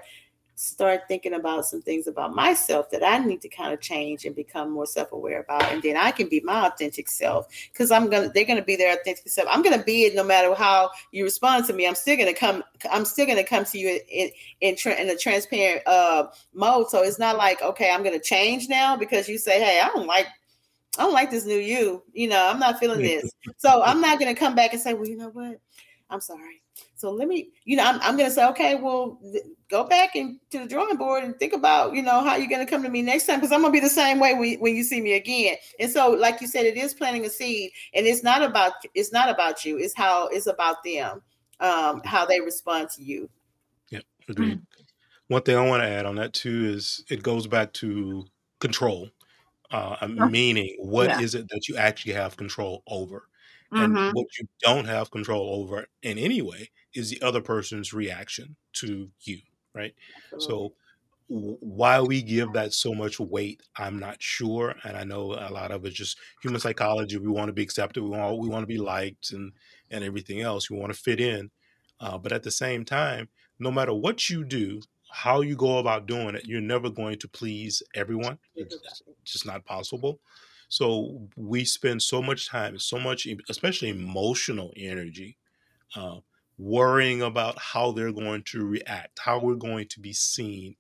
[0.60, 4.36] start thinking about some things about myself that I need to kind of change and
[4.36, 5.64] become more self-aware about.
[5.72, 8.94] And then I can be my authentic self because I'm gonna they're gonna be their
[8.94, 9.48] authentic self.
[9.50, 11.88] I'm gonna be it no matter how you respond to me.
[11.88, 15.88] I'm still gonna come, I'm still gonna come to you in in, in, a transparent
[15.88, 16.90] uh mode.
[16.90, 20.08] So it's not like, okay, I'm gonna change now because you say, hey, I don't
[20.08, 20.28] like
[20.98, 22.04] I don't like this new you.
[22.12, 23.32] You know, I'm not feeling this.
[23.56, 25.62] So I'm not gonna come back and say, well, you know what?
[26.10, 26.62] I'm sorry.
[26.96, 30.16] So let me, you know, I'm, I'm going to say, okay, well, th- go back
[30.16, 32.84] and to the drawing board and think about, you know, how you're going to come
[32.84, 34.84] to me next time because I'm going to be the same way when, when you
[34.84, 35.56] see me again.
[35.80, 39.12] And so, like you said, it is planting a seed, and it's not about it's
[39.12, 39.78] not about you.
[39.78, 41.22] It's how it's about them,
[41.60, 43.30] um, how they respond to you.
[43.90, 44.54] Yeah, agreed.
[44.54, 44.84] Mm-hmm.
[45.28, 48.26] One thing I want to add on that too is it goes back to
[48.60, 49.10] control,
[49.72, 51.20] uh, meaning what yeah.
[51.20, 53.28] is it that you actually have control over?
[53.72, 54.18] And mm-hmm.
[54.18, 59.12] what you don't have control over in any way is the other person's reaction to
[59.22, 59.42] you,
[59.80, 59.96] right?
[60.40, 60.74] So
[61.28, 65.72] why we give that so much weight, I'm not sure, and I know a lot
[65.72, 67.18] of it's just human psychology.
[67.18, 69.54] We want to be accepted, we want we want to be liked, and
[69.92, 70.70] and everything else.
[70.70, 71.52] We want to fit in,
[72.00, 76.08] uh, but at the same time, no matter what you do, how you go about
[76.08, 78.40] doing it, you're never going to please everyone.
[79.22, 80.20] It's just not possible.
[80.70, 85.38] So we spend so much time, so much, especially emotional energy,
[85.96, 86.20] uh,
[86.60, 90.76] worrying about how they're going to react, how we're going to be seen,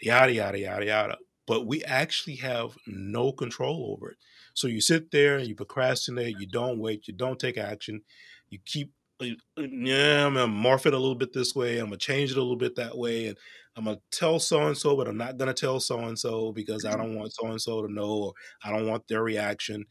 [0.00, 1.18] yada, yada, yada, yada.
[1.46, 4.16] But we actually have no control over it.
[4.54, 8.00] So you sit there, and you procrastinate, you don't wait, you don't take action,
[8.48, 9.26] you keep, uh,
[9.58, 12.36] uh, yeah, I'm gonna morph it a little bit this way, I'm gonna change it
[12.38, 13.38] a little bit that way, and
[13.76, 16.84] I'm gonna tell so and so, but I'm not gonna tell so and so because
[16.84, 18.32] I don't want so and so to know, or
[18.64, 19.84] I don't want their reaction.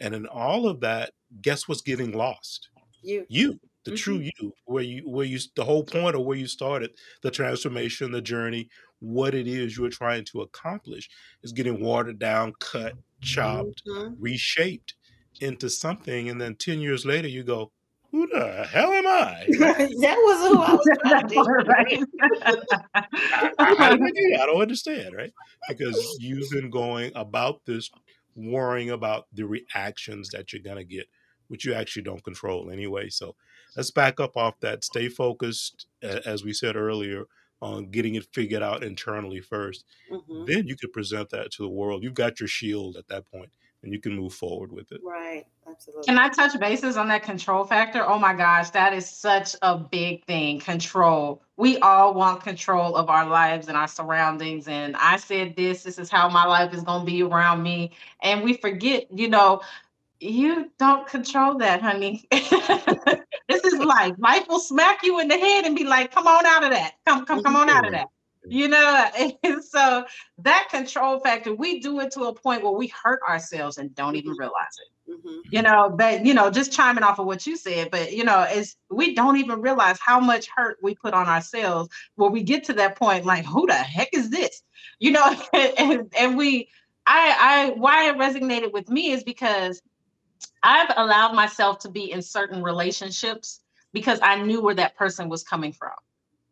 [0.00, 1.10] And in all of that,
[1.42, 2.70] guess what's getting lost?
[3.02, 3.26] You.
[3.28, 3.96] You the mm-hmm.
[3.96, 6.90] true you where you where you the whole point of where you started
[7.22, 8.68] the transformation the journey
[9.00, 11.08] what it is you're trying to accomplish
[11.42, 14.14] is getting watered down cut chopped mm-hmm.
[14.18, 14.94] reshaped
[15.40, 17.72] into something and then 10 years later you go
[18.10, 19.46] who the hell am I?
[19.58, 22.04] that was who I was trying to right?
[22.42, 23.92] I, I,
[24.42, 25.32] I, don't understand, right?
[25.68, 27.88] Because you've been going about this
[28.34, 31.06] worrying about the reactions that you're gonna get,
[31.48, 33.08] which you actually don't control anyway.
[33.10, 33.36] So
[33.76, 34.84] let's back up off that.
[34.84, 37.24] Stay focused, as we said earlier,
[37.62, 40.44] on getting it figured out internally 1st mm-hmm.
[40.46, 42.02] Then you could present that to the world.
[42.02, 43.50] You've got your shield at that point,
[43.82, 45.00] and you can move forward with it.
[45.04, 45.44] Right.
[45.68, 46.04] Absolutely.
[46.04, 48.04] Can I touch bases on that control factor?
[48.04, 50.58] Oh my gosh, that is such a big thing.
[50.58, 51.42] Control.
[51.56, 54.66] We all want control of our lives and our surroundings.
[54.66, 57.92] And I said this, this is how my life is going to be around me.
[58.22, 59.60] And we forget, you know,
[60.20, 62.24] you don't control that, honey.
[62.30, 64.14] this is life.
[64.18, 66.92] Life will smack you in the head and be like, come on out of that.
[67.06, 68.08] Come, come, come on out of that.
[68.46, 70.04] You know, and so
[70.38, 74.16] that control factor, we do it to a point where we hurt ourselves and don't
[74.16, 74.40] even mm-hmm.
[74.40, 75.12] realize it.
[75.12, 75.38] Mm-hmm.
[75.50, 78.46] You know, but you know, just chiming off of what you said, but you know,
[78.48, 82.64] it's we don't even realize how much hurt we put on ourselves when we get
[82.64, 84.62] to that point, like, who the heck is this?
[85.00, 86.68] You know, and, and we
[87.06, 89.82] I I why it resonated with me is because
[90.62, 93.60] I've allowed myself to be in certain relationships
[93.92, 95.92] because I knew where that person was coming from.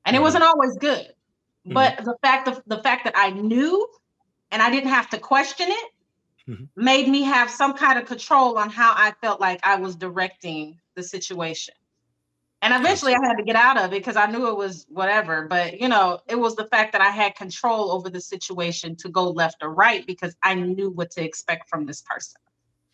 [0.05, 0.25] And it mm-hmm.
[0.25, 1.07] wasn't always good.
[1.67, 1.75] Mm-hmm.
[1.75, 3.87] But the fact of the fact that I knew
[4.51, 5.93] and I didn't have to question it
[6.49, 6.65] mm-hmm.
[6.77, 10.79] made me have some kind of control on how I felt like I was directing
[10.95, 11.75] the situation.
[12.61, 15.47] And eventually I had to get out of it because I knew it was whatever.
[15.47, 19.09] But you know, it was the fact that I had control over the situation to
[19.09, 22.41] go left or right because I knew what to expect from this person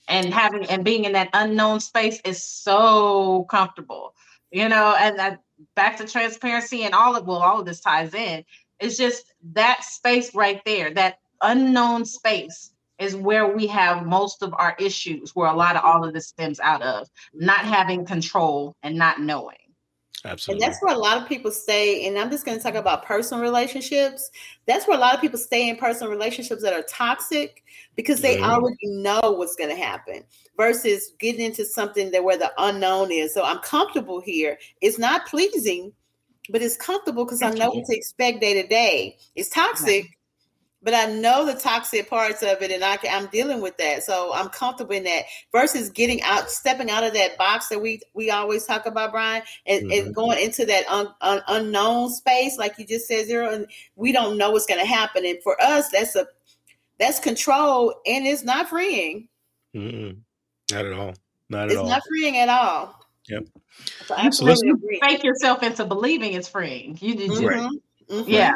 [0.09, 4.15] and having and being in that unknown space is so comfortable
[4.51, 5.41] you know and that
[5.75, 8.45] back to transparency and all of well all of this ties in.
[8.81, 14.55] It's just that space right there that unknown space is where we have most of
[14.55, 18.77] our issues where a lot of all of this stems out of not having control
[18.83, 19.57] and not knowing
[20.27, 20.65] Absolutely.
[20.65, 22.07] And that's where a lot of people stay.
[22.07, 24.31] And I'm just going to talk about personal relationships.
[24.67, 27.63] That's where a lot of people stay in personal relationships that are toxic
[27.95, 28.49] because they mm.
[28.49, 30.25] already know what's going to happen
[30.57, 33.35] versus getting into something that where the unknown is.
[33.35, 34.59] So I'm comfortable here.
[34.81, 35.93] It's not pleasing,
[36.49, 39.19] but it's comfortable because I know what to expect day to day.
[39.37, 40.07] It's toxic,
[40.85, 44.05] but I know the toxic parts of it, and I can, I'm dealing with that.
[44.05, 45.25] So I'm comfortable in that.
[45.51, 49.43] Versus getting out, stepping out of that box that we we always talk about, Brian,
[49.67, 50.07] and, mm-hmm.
[50.07, 53.67] and going into that un, un, unknown space, like you just said, zero, and
[53.97, 55.25] we don't know what's going to happen.
[55.25, 56.27] And for us, that's a
[56.99, 59.29] that's control, and it's not freeing.
[59.75, 60.19] Mm-mm.
[60.71, 61.15] Not at all.
[61.49, 61.87] Not at it's all.
[61.87, 63.01] It's not freeing at all.
[63.29, 63.47] Yep.
[64.07, 64.63] So, so let's
[65.01, 66.99] fake yourself into believing it's freeing.
[67.01, 67.47] You did, mm-hmm.
[67.47, 67.71] right.
[68.11, 68.31] Mm-hmm.
[68.31, 68.53] yeah.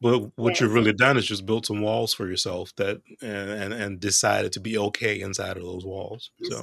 [0.00, 0.60] But what yes.
[0.60, 4.52] you've really done is just built some walls for yourself that and and, and decided
[4.52, 6.30] to be okay inside of those walls.
[6.44, 6.62] So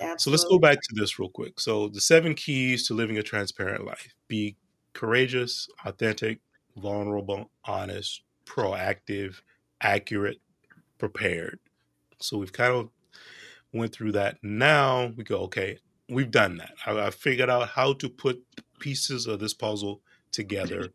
[0.00, 0.16] yeah.
[0.18, 1.60] So let's go back to this real quick.
[1.60, 4.56] So the seven keys to living a transparent life: be
[4.92, 6.40] courageous, authentic,
[6.76, 9.36] vulnerable, honest, proactive,
[9.80, 10.40] accurate,
[10.98, 11.60] prepared.
[12.20, 12.88] So we've kind of
[13.72, 14.38] went through that.
[14.42, 15.78] Now we go, okay,
[16.08, 16.72] we've done that.
[16.86, 18.42] I, I figured out how to put
[18.80, 20.00] pieces of this puzzle
[20.32, 20.88] together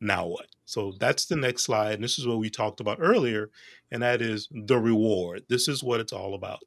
[0.00, 0.46] now what?
[0.64, 1.94] So that's the next slide.
[1.94, 3.50] And this is what we talked about earlier,
[3.90, 5.44] and that is the reward.
[5.48, 6.60] This is what it's all about.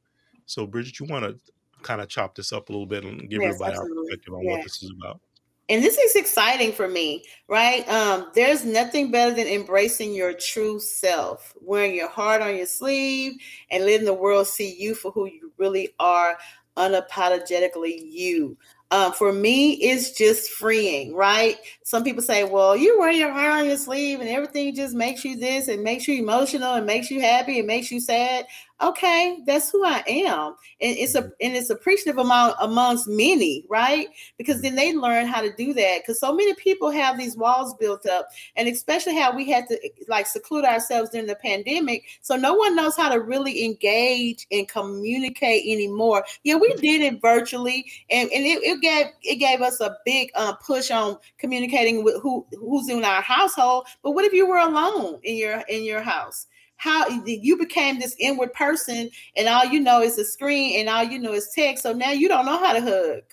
[0.45, 1.39] So, Bridget, you want to
[1.83, 3.97] kind of chop this up a little bit and give yes, everybody absolutely.
[3.97, 5.21] our perspective on what this is about.
[5.69, 7.87] And this is exciting for me, right?
[7.87, 13.33] Um, there's nothing better than embracing your true self, wearing your heart on your sleeve,
[13.69, 16.37] and letting the world see you for who you really are,
[16.75, 18.57] unapologetically you
[18.91, 21.57] um, for me, it's just freeing, right?
[21.83, 25.23] Some people say, well, you wear your heart on your sleeve and everything just makes
[25.23, 28.45] you this and makes you emotional and makes you happy and makes you sad
[28.81, 30.55] okay, that's who I am.
[30.81, 34.07] And it's a and it's appreciative among amongst many, right?
[34.37, 36.01] Because then they learn how to do that.
[36.01, 39.77] Because so many people have these walls built up, and especially how we had to
[40.07, 42.03] like seclude ourselves during the pandemic.
[42.21, 46.25] So no one knows how to really engage and communicate anymore.
[46.43, 50.29] Yeah, we did it virtually, and, and it, it gave it gave us a big
[50.35, 53.87] um, push on communicating with who who's in our household.
[54.03, 56.47] But what if you were alone in your in your house?
[56.79, 61.03] how you became this inward person and all you know is a screen and all
[61.03, 61.83] you know is text.
[61.83, 63.23] So now you don't know how to hug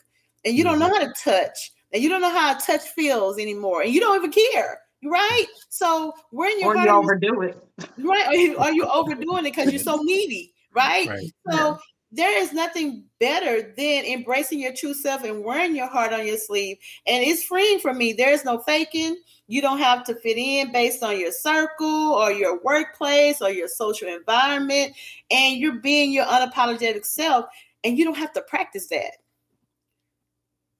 [0.44, 1.06] and you don't know mm-hmm.
[1.06, 1.14] how to
[1.46, 4.80] touch and you don't know how a touch feels anymore and you don't even care.
[5.04, 5.46] Right?
[5.68, 7.56] So when you're or you overdo it,
[7.98, 8.26] right?
[8.26, 10.52] Are you, are you overdoing it because you're so needy?
[10.74, 11.08] Right?
[11.08, 11.30] right.
[11.48, 11.78] So.
[12.12, 16.38] There is nothing better than embracing your true self and wearing your heart on your
[16.38, 16.78] sleeve.
[17.06, 18.12] And it's freeing for me.
[18.12, 19.16] There's no faking.
[19.48, 23.68] You don't have to fit in based on your circle or your workplace or your
[23.68, 24.94] social environment.
[25.30, 27.46] And you're being your unapologetic self,
[27.84, 29.12] and you don't have to practice that.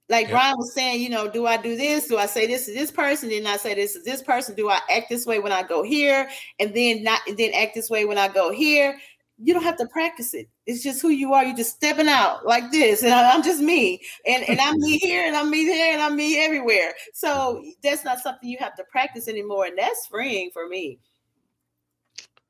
[0.09, 2.07] Like Brian was saying, you know, do I do this?
[2.07, 3.27] Do I say this to this person?
[3.27, 4.55] Then I say this to this person?
[4.55, 7.75] Do I act this way when I go here, and then not, and then act
[7.75, 8.97] this way when I go here?
[9.39, 10.49] You don't have to practice it.
[10.65, 11.43] It's just who you are.
[11.43, 15.25] You're just stepping out like this, and I'm just me, and and I'm me here,
[15.25, 16.93] and I'm me there, and I'm me everywhere.
[17.13, 20.99] So that's not something you have to practice anymore, and that's freeing for me.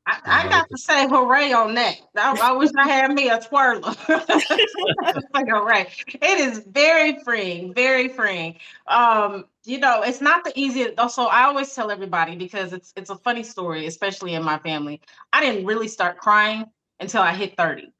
[0.07, 1.97] I, I got to say hooray on that.
[2.15, 3.93] I, I wish I had me a twirler.
[4.07, 5.87] like hooray.
[6.07, 8.57] It is very freeing, very freeing.
[8.87, 10.97] Um, you know, it's not the easiest.
[10.97, 15.01] Also, I always tell everybody because it's it's a funny story, especially in my family.
[15.33, 16.63] I didn't really start crying
[16.99, 17.91] until I hit 30.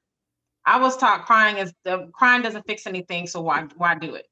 [0.66, 4.28] I was taught crying is the crying doesn't fix anything, so why why do it?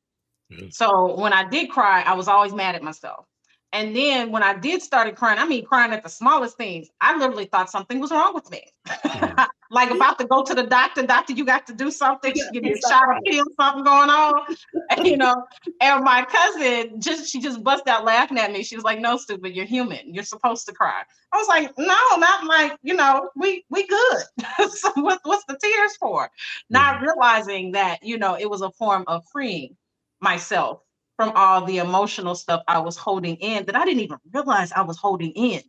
[0.52, 0.70] Mm-hmm.
[0.70, 3.26] So when I did cry, I was always mad at myself.
[3.72, 7.18] And then when I did started crying, I mean crying at the smallest things, I
[7.18, 8.64] literally thought something was wrong with me.
[8.88, 9.44] Mm-hmm.
[9.76, 12.72] Like about to go to the doctor, doctor, you got to do something, give me
[12.72, 14.34] a shot of pill, something going on.
[14.90, 15.36] And, you know,
[15.82, 18.64] and my cousin just she just bust out laughing at me.
[18.64, 20.14] She was like, No, stupid, you're human.
[20.14, 21.04] You're supposed to cry.
[21.34, 24.24] I was like, No, not like, you know, we we good.
[24.72, 26.30] so what, what's the tears for?
[26.70, 27.06] Not mm-hmm.
[27.06, 29.76] realizing that, you know, it was a form of freeing
[30.22, 30.80] myself
[31.18, 34.82] from all the emotional stuff I was holding in that I didn't even realize I
[34.82, 35.62] was holding in.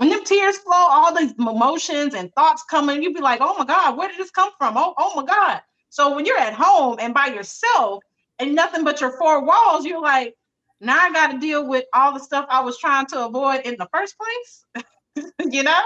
[0.00, 3.66] When them tears flow, all these emotions and thoughts coming, you'd be like, oh my
[3.66, 4.78] God, where did this come from?
[4.78, 5.60] Oh, oh my God.
[5.90, 8.02] So when you're at home and by yourself
[8.38, 10.34] and nothing but your four walls, you're like,
[10.80, 13.76] now I got to deal with all the stuff I was trying to avoid in
[13.78, 14.64] the first place.
[15.52, 15.82] you know?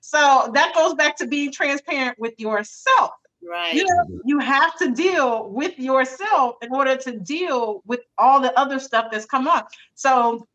[0.00, 3.10] So that goes back to being transparent with yourself.
[3.46, 3.74] Right.
[3.74, 8.58] You know, you have to deal with yourself in order to deal with all the
[8.58, 9.68] other stuff that's come up.
[9.96, 10.46] So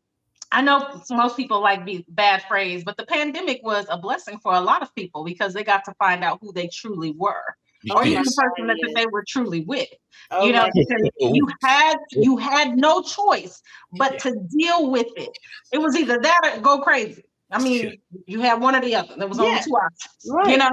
[0.52, 4.54] I know most people like the bad phrase, but the pandemic was a blessing for
[4.54, 7.42] a lot of people because they got to find out who they truly were.
[7.90, 9.88] or even the person that, that they were truly with.
[10.30, 13.60] Oh you know, because you had you had no choice
[13.92, 14.18] but yeah.
[14.18, 15.30] to deal with it.
[15.72, 17.24] It was either that or go crazy.
[17.50, 19.14] I mean, you had one or the other.
[19.16, 20.28] There was only two options.
[20.28, 20.48] Right.
[20.48, 20.70] You know,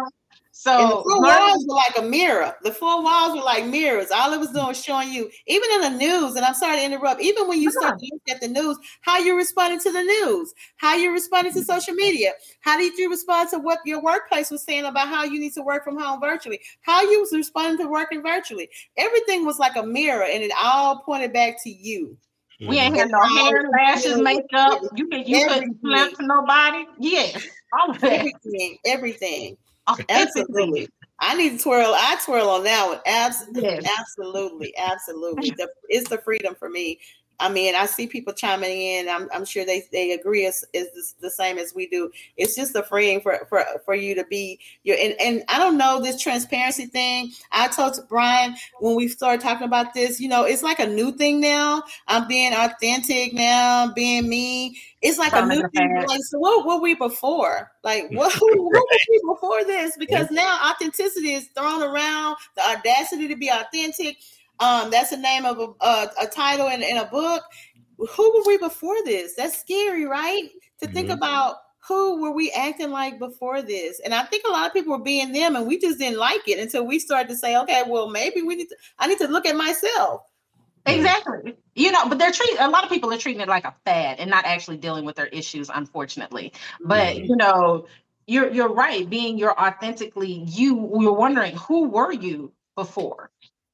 [0.56, 2.54] so and the four walls were like a mirror.
[2.62, 4.12] The four walls were like mirrors.
[4.12, 6.86] All it was doing was showing you, even in the news, and I'm sorry to
[6.86, 10.04] interrupt, even when you start to look at the news, how you responding to the
[10.04, 11.66] news, how you responding to mm-hmm.
[11.66, 15.39] social media, how did you respond to what your workplace was saying about how you
[15.39, 18.70] need to work from home virtually, how you was responding to working virtually.
[18.95, 22.16] Everything was like a mirror, and it all pointed back to you.
[22.68, 24.82] We ain't had no hair, lashes, makeup.
[24.95, 26.86] You can you couldn't flip to nobody.
[26.99, 27.43] Yes,
[27.74, 28.20] all of that.
[28.20, 29.58] Everything, everything.
[29.88, 30.89] Oh, absolutely.
[31.19, 31.93] I need to twirl.
[31.95, 32.99] I twirl on that one.
[33.05, 33.99] Absolutely, yes.
[33.99, 35.51] absolutely, absolutely.
[35.51, 36.99] The, it's the freedom for me
[37.39, 39.09] I mean, I see people chiming in.
[39.09, 42.11] I'm, I'm sure they, they agree is is the same as we do.
[42.38, 45.77] It's just a freeing for for, for you to be your and, and I don't
[45.77, 47.31] know this transparency thing.
[47.51, 51.11] I told Brian when we started talking about this, you know, it's like a new
[51.11, 51.84] thing now.
[52.07, 54.79] I'm being authentic now, being me.
[55.01, 56.05] It's like a new thing.
[56.07, 57.71] Like, so what were we before?
[57.84, 59.97] Like what, what were we before this?
[59.97, 64.17] Because now authenticity is thrown around, the audacity to be authentic
[64.64, 67.43] um, that's the name of a, a, a title in, in, a book.
[67.97, 69.36] Who were we before this?
[69.36, 70.49] That's scary, right?
[70.80, 70.93] To mm-hmm.
[70.93, 71.57] think about
[71.88, 73.99] who were we acting like before this?
[74.03, 76.47] And I think a lot of people were being them, and we just didn't like
[76.47, 78.76] it until we started to say, okay, well, maybe we need to.
[78.99, 80.22] I need to look at myself.
[80.86, 81.55] Exactly.
[81.76, 84.20] You know, but they're treating a lot of people are treating it like a fad
[84.20, 86.53] and not actually dealing with their issues, unfortunately.
[86.84, 87.26] But mm-hmm.
[87.26, 87.88] you know,
[88.28, 89.09] you're you're right.
[89.09, 93.30] Being your authentically you, you're wondering who were you before?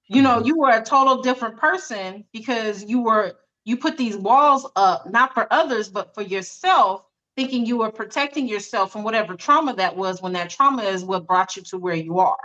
[0.09, 0.47] You know mm-hmm.
[0.47, 3.33] you were a total different person because you were
[3.63, 7.03] you put these walls up not for others but for yourself
[7.35, 11.25] thinking you were protecting yourself from whatever trauma that was when that trauma is what
[11.25, 12.39] brought you to where you are.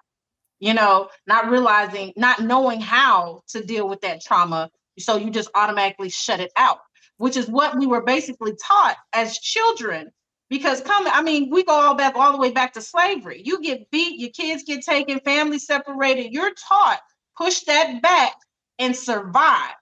[0.60, 5.50] You know not realizing not knowing how to deal with that trauma so you just
[5.54, 6.78] automatically shut it out
[7.16, 10.10] which is what we were basically taught as children.
[10.50, 13.40] Because come i mean we go all back all the way back to slavery.
[13.44, 16.32] You get beat your kids get taken family separated.
[16.32, 17.00] You're taught
[17.36, 18.34] push that back
[18.78, 19.74] and survive.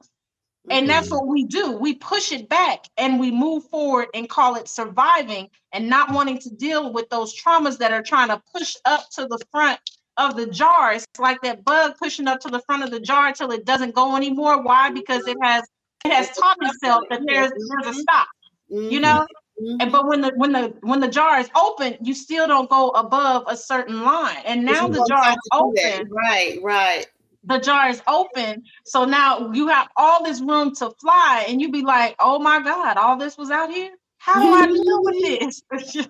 [0.70, 1.72] And that's what we do.
[1.72, 6.38] We push it back and we move forward and call it surviving and not wanting
[6.38, 9.80] to deal with those traumas that are trying to push up to the front
[10.18, 10.92] of the jar.
[10.92, 13.94] It's like that bug pushing up to the front of the jar until it doesn't
[13.94, 14.62] go anymore.
[14.62, 14.90] Why?
[14.90, 15.64] Because it has
[16.04, 18.28] it has taught itself that there's there's a stop.
[18.68, 19.26] You know?
[19.60, 19.76] Mm-hmm.
[19.80, 22.90] And but when the when the when the jar is open, you still don't go
[22.90, 24.42] above a certain line.
[24.44, 26.08] And now the jar is open.
[26.08, 27.06] Right, right
[27.44, 28.64] the jar is open.
[28.84, 32.60] So now you have all this room to fly, and you'd be like, oh my
[32.62, 33.92] God, all this was out here.
[34.18, 35.62] How do I deal with this?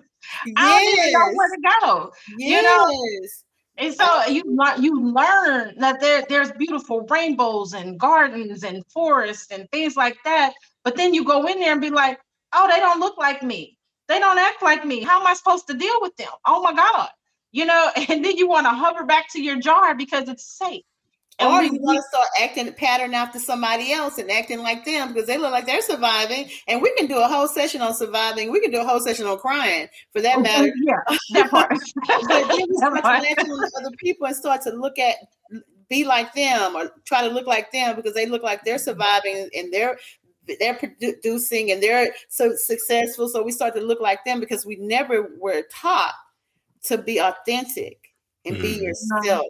[0.57, 2.11] I don't even know where to go.
[2.37, 2.57] Yes.
[2.57, 3.19] You know?
[3.77, 4.43] And so you
[4.79, 10.53] you learn that there, there's beautiful rainbows and gardens and forests and things like that.
[10.83, 12.19] But then you go in there and be like,
[12.53, 13.77] oh, they don't look like me.
[14.07, 15.01] They don't act like me.
[15.01, 16.29] How am I supposed to deal with them?
[16.45, 17.09] Oh my God.
[17.51, 20.83] You know, and then you want to hover back to your jar because it's safe.
[21.39, 25.27] Or you want to start acting pattern after somebody else and acting like them because
[25.27, 26.49] they look like they're surviving.
[26.67, 28.51] And we can do a whole session on surviving.
[28.51, 30.71] We can do a whole session on crying for that matter.
[30.83, 31.69] Yeah, that part.
[32.07, 35.15] but then we start to on other people and start to look at
[35.89, 39.49] be like them or try to look like them because they look like they're surviving
[39.55, 39.97] and they're
[40.59, 43.29] they're producing and they're so successful.
[43.29, 46.13] So we start to look like them because we never were taught
[46.83, 48.13] to be authentic
[48.45, 48.83] and be mm-hmm.
[48.83, 49.45] yourself.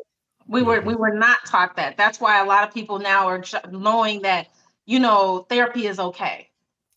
[0.48, 1.02] We were we mm-hmm.
[1.02, 1.98] were not taught that.
[1.98, 4.48] That's why a lot of people now are knowing that
[4.86, 6.50] you know therapy is okay.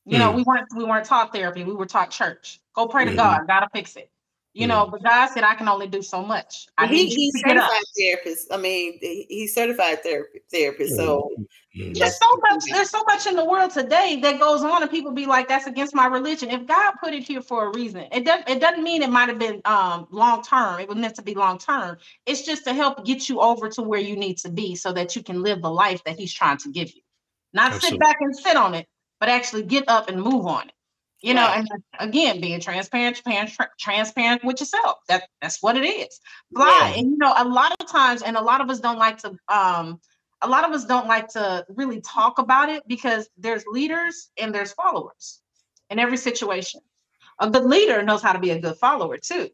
[0.04, 0.20] You mm.
[0.20, 1.64] know, we weren't we weren't taught therapy.
[1.64, 2.60] We were taught church.
[2.74, 3.06] Go pray mm.
[3.06, 3.38] to mm-hmm.
[3.38, 3.46] God.
[3.46, 4.10] Gotta fix it.
[4.56, 6.66] You know, but God said I can only do so much.
[6.78, 8.50] I he, he's certified therapist.
[8.50, 10.96] I mean, he's certified therapy, therapist.
[10.96, 11.30] So
[11.74, 12.64] there's so much.
[12.72, 15.66] There's so much in the world today that goes on, and people be like, "That's
[15.66, 18.48] against my religion." If God put it here for a reason, it doesn't.
[18.48, 20.80] It doesn't mean it might have been um, long term.
[20.80, 21.98] It was meant to be long term.
[22.24, 25.14] It's just to help get you over to where you need to be, so that
[25.14, 27.02] you can live the life that He's trying to give you.
[27.52, 27.98] Not Absolutely.
[27.98, 28.86] sit back and sit on it,
[29.20, 30.72] but actually get up and move on it.
[31.22, 31.66] You know, and
[31.98, 34.98] again, being transparent, transparent, transparent with yourself.
[35.08, 36.20] That that's what it is.
[36.54, 36.98] Fly, yeah.
[37.00, 39.36] and you know, a lot of times, and a lot of us don't like to.
[39.48, 40.00] um
[40.42, 44.54] a lot of us don't like to really talk about it because there's leaders and
[44.54, 45.40] there's followers
[45.90, 46.80] in every situation.
[47.40, 49.48] A good leader knows how to be a good follower too.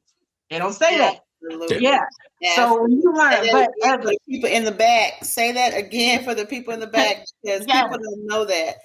[0.50, 1.12] They don't say yeah.
[1.12, 1.80] that.
[1.80, 2.00] Yeah.
[2.40, 2.56] yeah.
[2.56, 3.70] So when you learn, but
[4.02, 7.66] the people in the back, say that again for the people in the back because
[7.66, 7.82] yeah.
[7.82, 8.76] people don't know that.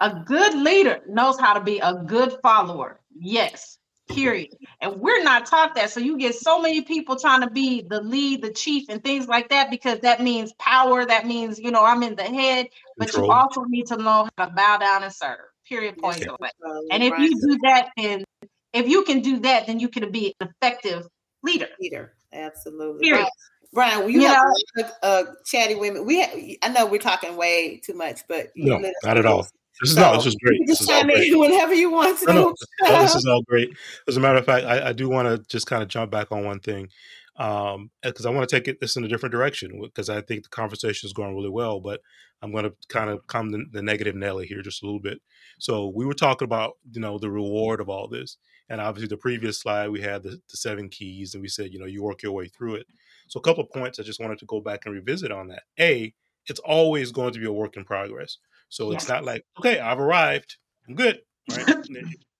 [0.00, 3.00] A good leader knows how to be a good follower.
[3.18, 3.78] Yes.
[4.08, 4.48] period.
[4.80, 5.90] And we're not taught that.
[5.90, 9.28] So you get so many people trying to be the lead, the chief, and things
[9.28, 11.04] like that because that means power.
[11.04, 13.26] That means, you know, I'm in the head, but Control.
[13.26, 15.38] you also need to know how to bow down and serve.
[15.68, 15.96] Period.
[15.98, 16.20] Point.
[16.20, 16.48] Yeah.
[16.90, 18.24] And if you do that, then
[18.72, 21.06] if you can do that, then you can be an effective
[21.42, 21.68] leader.
[21.80, 22.14] Leader.
[22.32, 23.08] Absolutely.
[23.08, 23.28] Period.
[23.72, 24.42] Brian, well, you, you have
[24.76, 26.04] know, uh, chatty women.
[26.04, 29.46] We, have, I know we're talking way too much, but no, not at all.
[29.80, 30.60] This is so, no, this is great.
[30.66, 31.36] This is all great.
[31.36, 32.26] whenever you want to.
[32.26, 33.70] No, no, this is all great.
[34.06, 36.30] As a matter of fact, I, I do want to just kind of jump back
[36.30, 36.88] on one thing
[37.36, 40.42] um because i want to take it this in a different direction because i think
[40.42, 42.00] the conversation is going really well but
[42.42, 45.18] i'm going to kind of come the, the, negative nelly here just a little bit
[45.58, 48.36] so we were talking about you know the reward of all this
[48.68, 51.78] and obviously the previous slide we had the, the seven keys and we said you
[51.78, 52.86] know you work your way through it
[53.28, 55.62] so a couple of points i just wanted to go back and revisit on that
[55.80, 56.12] a
[56.46, 58.38] it's always going to be a work in progress
[58.72, 60.56] so it's not like, okay, I've arrived,
[60.88, 61.20] I'm good.
[61.50, 61.76] Right?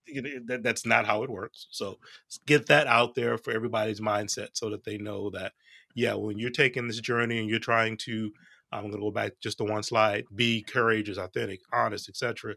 [0.62, 1.66] that's not how it works.
[1.70, 1.98] So
[2.46, 5.52] get that out there for everybody's mindset so that they know that,
[5.94, 8.32] yeah, when you're taking this journey and you're trying to,
[8.72, 12.54] I'm going to go back just to one slide, be courageous, authentic, honest, etc.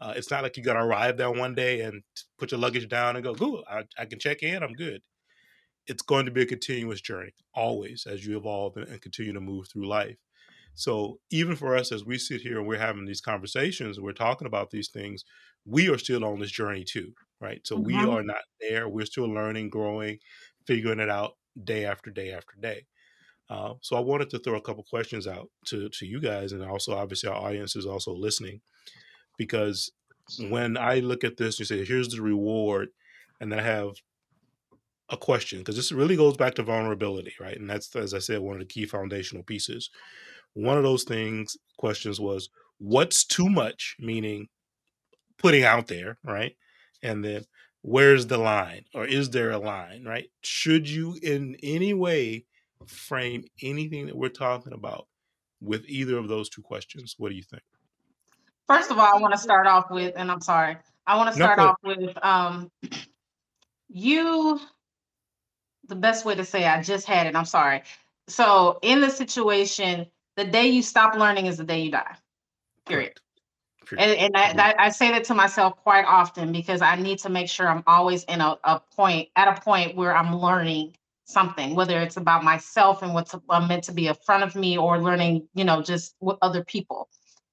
[0.00, 2.02] Uh, it's not like you got to arrive there one day and
[2.38, 5.02] put your luggage down and go, cool, I, I can check in, I'm good.
[5.86, 9.68] It's going to be a continuous journey, always, as you evolve and continue to move
[9.68, 10.16] through life.
[10.78, 14.46] So even for us, as we sit here and we're having these conversations we're talking
[14.46, 15.24] about these things,
[15.66, 17.60] we are still on this journey too, right?
[17.66, 17.84] So mm-hmm.
[17.84, 18.88] we are not there.
[18.88, 20.20] We're still learning, growing,
[20.68, 21.32] figuring it out
[21.64, 22.86] day after day after day.
[23.50, 26.62] Uh, so I wanted to throw a couple questions out to to you guys, and
[26.62, 28.60] also obviously our audience is also listening,
[29.36, 29.90] because
[30.48, 32.90] when I look at this, you say, "Here's the reward,"
[33.40, 33.94] and then I have
[35.08, 37.56] a question because this really goes back to vulnerability, right?
[37.56, 39.90] And that's, as I said, one of the key foundational pieces
[40.54, 43.96] one of those things questions was what's too much?
[43.98, 44.48] meaning
[45.38, 46.56] putting out there right?
[47.02, 47.44] And then
[47.82, 48.84] where's the line?
[48.94, 50.04] Or is there a line?
[50.04, 50.30] Right?
[50.42, 52.44] Should you in any way
[52.86, 55.06] frame anything that we're talking about
[55.60, 57.14] with either of those two questions?
[57.18, 57.62] What do you think?
[58.66, 60.76] First of all i want to start off with and i'm sorry
[61.06, 62.70] i want to start no, off with um
[63.88, 64.60] you
[65.86, 67.82] the best way to say i just had it i'm sorry.
[68.28, 70.06] So in the situation
[70.38, 72.14] the day you stop learning is the day you die.
[72.86, 73.14] Period.
[73.98, 77.48] And, and I, I, say that to myself quite often because I need to make
[77.48, 81.98] sure I'm always in a, a point at a point where I'm learning something, whether
[81.98, 85.48] it's about myself and what's uh, meant to be in front of me or learning,
[85.54, 87.08] you know, just with other people.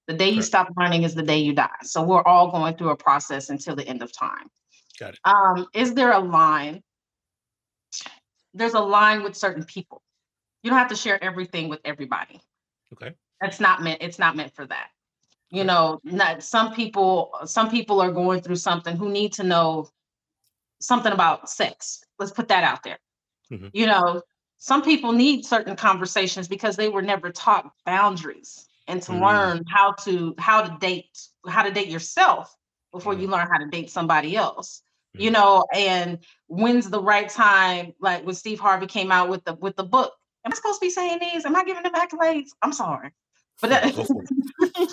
[0.07, 1.69] The day you stop learning is the day you die.
[1.83, 4.49] So we're all going through a process until the end of time.
[4.99, 5.19] Got it.
[5.23, 6.83] Um, is there a line?
[8.53, 10.03] There's a line with certain people.
[10.63, 12.41] You don't have to share everything with everybody.
[13.01, 13.15] Okay.
[13.41, 14.87] That's not meant, it's not meant for that.
[15.51, 19.89] You know, not some people, some people are going through something who need to know
[20.79, 22.03] something about sex.
[22.19, 22.97] Let's put that out there.
[23.51, 23.67] Mm-hmm.
[23.73, 24.21] You know,
[24.57, 29.23] some people need certain conversations because they were never taught boundaries and to mm-hmm.
[29.23, 32.55] learn how to how to date, how to date yourself
[32.91, 33.23] before mm-hmm.
[33.23, 34.81] you learn how to date somebody else
[35.17, 35.41] you mm-hmm.
[35.41, 39.75] know and when's the right time like when steve harvey came out with the with
[39.75, 40.13] the book
[40.45, 41.45] Am I supposed to be saying these?
[41.45, 42.49] Am I giving them accolades?
[42.61, 43.11] I'm sorry.
[43.61, 44.29] But that, Go for it.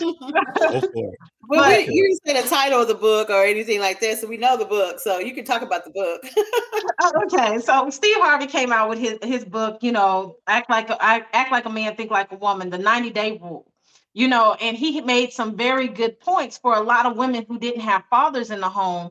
[0.60, 1.14] Go for it.
[1.48, 4.28] Well, we, you didn't say the title of the book or anything like that, so
[4.28, 5.00] we know the book.
[5.00, 6.22] So you can talk about the book.
[7.02, 9.82] oh, okay, so Steve Harvey came out with his his book.
[9.82, 12.70] You know, act like a, act like a man, think like a woman.
[12.70, 13.70] The 90 day rule.
[14.14, 17.58] You know, and he made some very good points for a lot of women who
[17.58, 19.10] didn't have fathers in the home,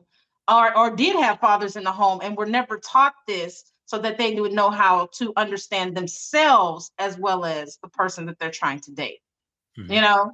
[0.50, 4.16] or or did have fathers in the home, and were never taught this so that
[4.16, 8.80] they would know how to understand themselves as well as the person that they're trying
[8.80, 9.20] to date.
[9.78, 9.92] Mm-hmm.
[9.92, 10.32] You know,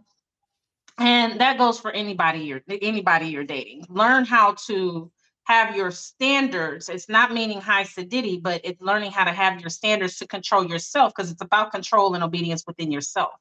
[0.97, 3.85] and that goes for anybody you're anybody you're dating.
[3.89, 5.11] Learn how to
[5.43, 6.89] have your standards.
[6.89, 10.65] It's not meaning high sedity, but it's learning how to have your standards to control
[10.65, 13.33] yourself because it's about control and obedience within yourself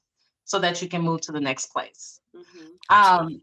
[0.46, 2.20] so that you can move to the next place.
[2.36, 2.66] Mm-hmm.
[2.90, 3.42] Um,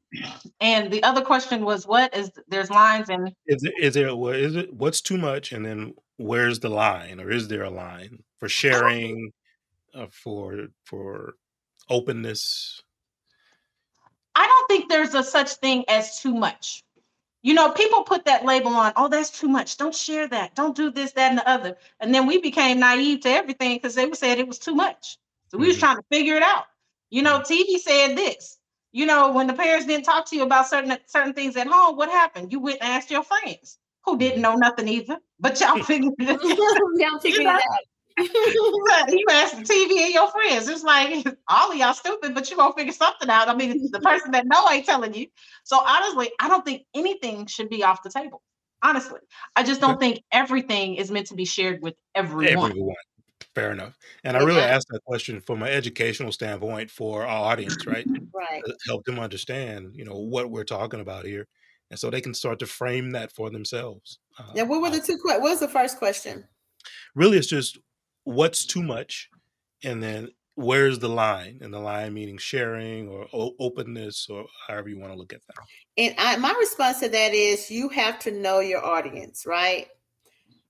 [0.61, 4.35] and the other question was, what is there's lines and is it is there what
[4.35, 8.22] is it what's too much, and then where's the line, or is there a line
[8.38, 9.32] for sharing,
[9.94, 11.34] uh, for for
[11.88, 12.82] openness?
[14.34, 16.82] I don't think there's a such thing as too much.
[17.42, 19.76] You know, people put that label on, oh, that's too much.
[19.76, 20.54] Don't share that.
[20.54, 21.76] Don't do this, that, and the other.
[22.00, 25.18] And then we became naive to everything because they were said it was too much.
[25.48, 25.68] So we mm-hmm.
[25.68, 26.64] was trying to figure it out.
[27.10, 28.58] You know, TV said this.
[28.92, 31.96] You know, when the parents didn't talk to you about certain certain things at home,
[31.96, 32.50] what happened?
[32.50, 36.30] You went and asked your friends who didn't know nothing either, but y'all figured it
[36.30, 36.43] out.
[36.43, 37.61] y'all figured it out.
[38.16, 40.68] you ask the TV and your friends.
[40.68, 43.49] It's like all of y'all stupid, but you gonna figure something out.
[43.49, 45.26] I mean, the person that know ain't telling you.
[45.64, 48.43] So honestly, I don't think anything should be off the table.
[48.82, 49.20] Honestly,
[49.57, 52.70] I just don't think everything is meant to be shared with everyone.
[52.70, 52.95] Everyone.
[53.55, 53.97] Fair enough.
[54.24, 58.07] And I really asked that question from an educational standpoint for our audience, right?
[58.35, 58.62] right.
[58.64, 61.47] To help them understand, you know, what we're talking about here.
[61.91, 64.18] And so they can start to frame that for themselves.
[64.39, 64.62] Uh, yeah.
[64.62, 65.18] What were the two?
[65.22, 66.45] What was the first question?
[67.14, 67.78] Really, it's just
[68.24, 69.30] what's too much,
[69.82, 71.59] and then where's the line?
[71.61, 75.41] And the line meaning sharing or o- openness or however you want to look at
[75.47, 75.57] that.
[75.97, 79.89] And I, my response to that is you have to know your audience, right?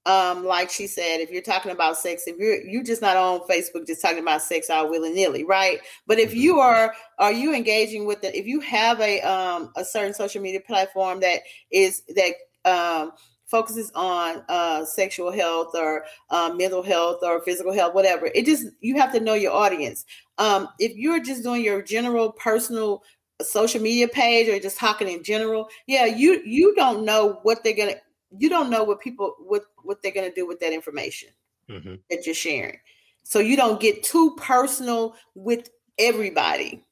[0.06, 3.40] Um, like she said, if you're talking about sex, if you're you just not on
[3.40, 5.78] Facebook just talking about sex all willy nilly, right?
[6.06, 6.60] But if you mm-hmm.
[6.60, 10.60] are are you engaging with the if you have a um a certain social media
[10.60, 11.40] platform that
[11.70, 12.34] is that
[12.70, 13.12] um
[13.46, 18.66] focuses on uh sexual health or uh, mental health or physical health, whatever, it just
[18.80, 20.04] you have to know your audience.
[20.36, 23.02] Um, if you're just doing your general personal
[23.40, 27.72] social media page or just talking in general, yeah, you you don't know what they're
[27.72, 27.96] gonna
[28.38, 31.30] you don't know what people what what they're going to do with that information
[31.68, 31.94] mm-hmm.
[32.10, 32.78] that you're sharing.
[33.22, 36.84] So you don't get too personal with everybody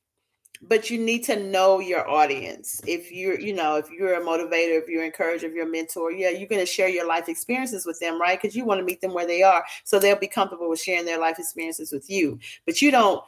[0.63, 2.81] but you need to know your audience.
[2.87, 6.13] If you're you know if you're a motivator if you're encourager if you're a mentor
[6.13, 8.41] yeah you're going to share your life experiences with them right?
[8.41, 11.05] Because you want to meet them where they are so they'll be comfortable with sharing
[11.05, 12.39] their life experiences with you.
[12.65, 13.23] But you don't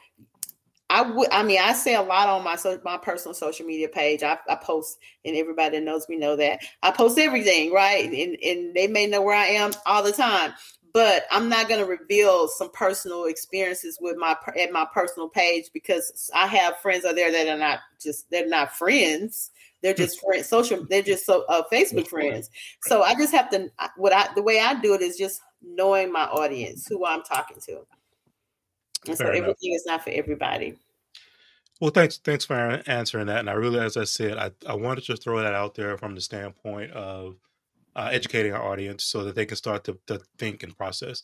[0.91, 1.31] I would.
[1.33, 4.23] I mean, I say a lot on my so, my personal social media page.
[4.23, 8.05] I, I post, and everybody that knows me know that I post everything, right?
[8.05, 10.53] And and they may know where I am all the time,
[10.93, 15.71] but I'm not going to reveal some personal experiences with my at my personal page
[15.73, 19.51] because I have friends out there that are not just they're not friends.
[19.83, 20.87] They're just friends, social.
[20.89, 22.51] They're just so uh, Facebook friends.
[22.83, 23.71] So I just have to.
[23.97, 27.57] What I the way I do it is just knowing my audience, who I'm talking
[27.67, 27.87] to.
[29.07, 29.43] And Fair so enough.
[29.43, 30.77] everything is not for everybody.
[31.81, 33.41] Well, thanks, thanks for answering that.
[33.41, 36.15] And I really, as I said, I, I wanted to throw that out there from
[36.15, 37.37] the standpoint of
[37.97, 41.23] uh, educating our audience so that they can start to, to think and process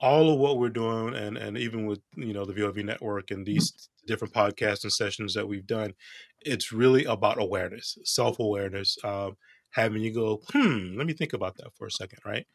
[0.00, 3.44] all of what we're doing, and and even with you know the VOV network and
[3.44, 5.94] these different podcasts and sessions that we've done,
[6.40, 9.36] it's really about awareness, self awareness, um,
[9.70, 12.46] having you go, hmm, let me think about that for a second, right?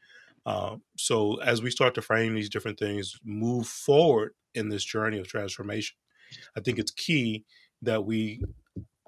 [0.45, 5.19] Uh, so as we start to frame these different things, move forward in this journey
[5.19, 5.95] of transformation,
[6.57, 7.45] I think it's key
[7.81, 8.41] that we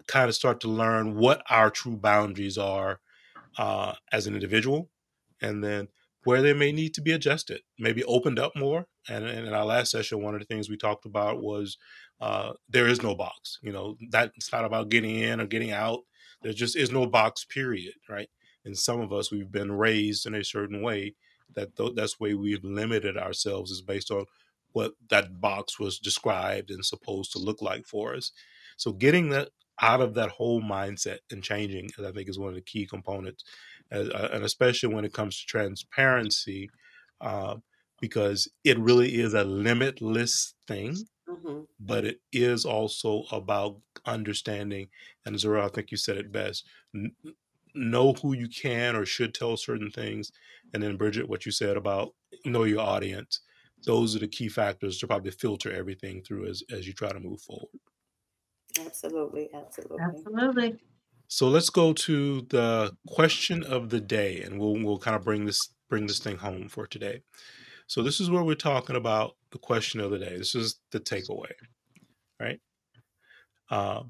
[0.07, 2.99] kind of start to learn what our true boundaries are
[3.57, 4.89] uh, as an individual,
[5.41, 5.87] and then
[6.23, 8.87] where they may need to be adjusted, maybe opened up more.
[9.07, 11.77] And, and in our last session, one of the things we talked about was
[12.19, 13.59] uh, there is no box.
[13.61, 15.99] You know, that's not about getting in or getting out.
[16.41, 18.29] There just is no box, period, right?
[18.65, 21.15] And some of us, we've been raised in a certain way
[21.53, 24.25] that th- that's the way we've limited ourselves is based on
[24.73, 28.31] what that box was described and supposed to look like for us.
[28.77, 29.49] So getting that
[29.81, 33.43] out of that whole mindset and changing, I think, is one of the key components,
[33.91, 36.69] uh, and especially when it comes to transparency,
[37.21, 37.55] uh,
[38.01, 40.97] because it really is a limitless thing.
[41.29, 41.61] Mm-hmm.
[41.79, 44.89] But it is also about understanding,
[45.25, 46.65] and Zara, I think you said it best.
[46.93, 47.15] N-
[47.75, 50.31] know who you can or should tell certain things,
[50.73, 52.13] and then Bridget, what you said about
[52.45, 53.41] know your audience
[53.85, 57.19] those are the key factors to probably filter everything through as, as you try to
[57.19, 57.69] move forward.
[58.79, 59.97] Absolutely, absolutely.
[60.01, 60.79] Absolutely.
[61.27, 65.45] So let's go to the question of the day and we'll we'll kind of bring
[65.45, 67.21] this bring this thing home for today.
[67.87, 70.37] So this is where we're talking about the question of the day.
[70.37, 71.51] This is the takeaway,
[72.39, 72.59] right?
[73.69, 74.03] Uh,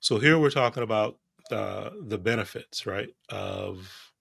[0.00, 1.18] so here we're talking about
[1.50, 3.10] the the benefits, right?
[3.28, 4.12] Of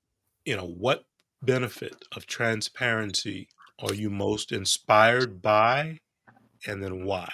[0.45, 1.05] you know what
[1.43, 3.47] benefit of transparency
[3.79, 5.99] are you most inspired by
[6.67, 7.31] and then why?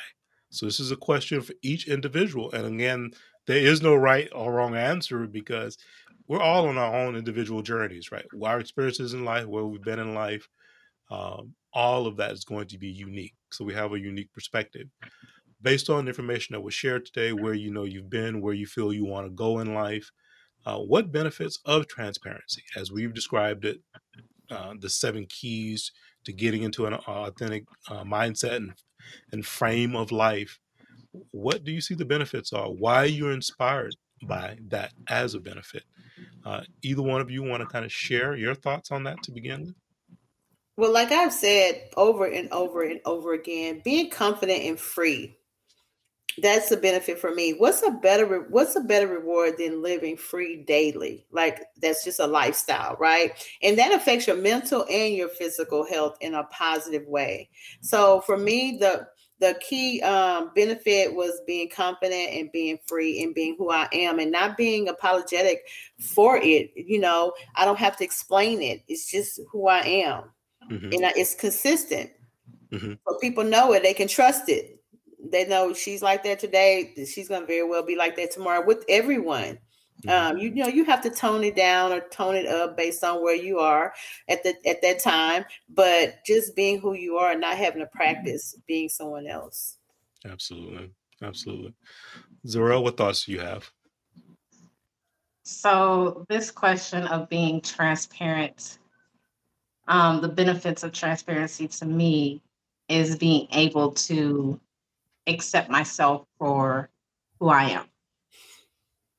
[0.52, 3.12] So this is a question for each individual and again
[3.48, 5.78] there is no right or wrong answer because
[6.28, 8.26] we're all on our own individual journeys right?
[8.43, 10.48] Our experiences in life where we've been in life
[11.12, 13.36] um, all of that is going to be unique.
[13.52, 14.88] So we have a unique perspective
[15.66, 18.66] based on the information that was shared today where you know you've been where you
[18.66, 20.11] feel you want to go in life
[20.66, 23.82] uh, what benefits of transparency as we've described it
[24.51, 25.91] uh, the seven keys
[26.26, 28.74] to getting into an authentic uh, mindset and,
[29.32, 30.59] and frame of life,
[31.32, 32.70] what do you see the benefits are?
[32.70, 33.95] Why you're inspired
[34.28, 35.84] by that as a benefit?
[36.45, 39.32] Uh, either one of you want to kind of share your thoughts on that to
[39.32, 39.76] begin with?
[40.78, 45.38] Well, like I've said over and over and over again, being confident and free
[46.42, 50.64] that's the benefit for me what's a better what's a better reward than living free
[50.64, 53.32] daily like that's just a lifestyle right
[53.62, 57.50] and that affects your mental and your physical health in a positive way
[57.82, 59.08] so for me the
[59.40, 64.20] the key um, benefit was being confident and being free and being who I am
[64.20, 65.64] and not being apologetic
[66.00, 66.72] for it.
[66.76, 68.84] You know, I don't have to explain it.
[68.88, 70.24] It's just who I am,
[70.72, 70.86] mm-hmm.
[70.86, 72.12] and it's consistent.
[72.72, 72.94] Mm-hmm.
[73.08, 74.75] So people know it; they can trust it.
[75.32, 76.94] They know she's like that today.
[77.12, 79.60] She's gonna very well be like that tomorrow with everyone.
[80.06, 80.10] Mm-hmm.
[80.10, 83.04] Um, you, you know, you have to tone it down or tone it up based
[83.04, 83.94] on where you are
[84.28, 85.46] at the at that time.
[85.70, 89.78] But just being who you are and not having to practice being someone else.
[90.26, 91.74] Absolutely, absolutely.
[92.46, 93.70] Zarel, what thoughts do you have?
[95.44, 98.80] So this question of being transparent,
[99.88, 102.42] um, the benefits of transparency to me
[102.90, 104.60] is being able to
[105.28, 106.90] accept myself for
[107.40, 107.86] who I am.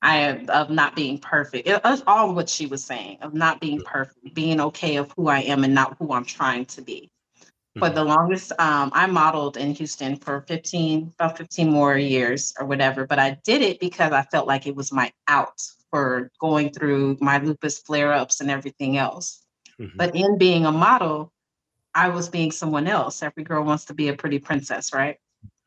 [0.03, 1.67] I am of not being perfect.
[1.67, 5.29] It, it's all what she was saying of not being perfect, being okay of who
[5.29, 7.11] I am and not who I'm trying to be.
[7.77, 7.81] Mm-hmm.
[7.81, 12.67] For the longest, um, I modeled in Houston for 15, about 15 more years or
[12.67, 16.71] whatever, but I did it because I felt like it was my out for going
[16.71, 19.43] through my lupus flare ups and everything else.
[19.81, 19.97] Mm-hmm.
[19.97, 21.33] But in being a model,
[21.95, 23.23] I was being someone else.
[23.23, 25.17] Every girl wants to be a pretty princess, right?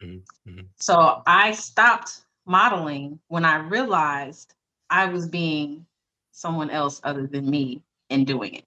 [0.03, 0.49] Mm-hmm.
[0.49, 0.65] mm-hmm.
[0.79, 4.53] So I stopped modeling when I realized
[4.89, 5.85] I was being
[6.31, 8.65] someone else other than me in doing it.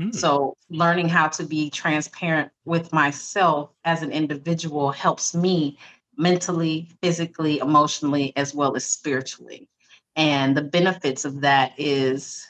[0.00, 0.14] Mm.
[0.14, 5.76] So, learning how to be transparent with myself as an individual helps me
[6.16, 9.68] mentally, physically, emotionally, as well as spiritually.
[10.14, 12.46] And the benefits of that is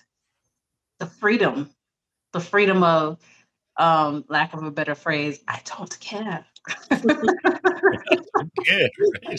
[0.99, 1.71] the freedom,
[2.33, 3.19] the freedom of,
[3.79, 6.45] um, lack of a better phrase, I don't care.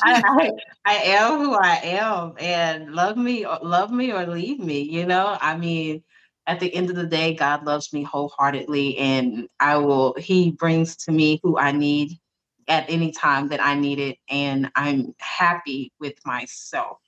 [0.03, 0.51] I, I,
[0.86, 4.82] I, am who I am, and love me, uh, love me or leave me.
[4.82, 6.03] You know, I mean,
[6.47, 10.15] at the end of the day, God loves me wholeheartedly, and I will.
[10.17, 12.17] He brings to me who I need
[12.67, 16.99] at any time that I need it, and I'm happy with myself.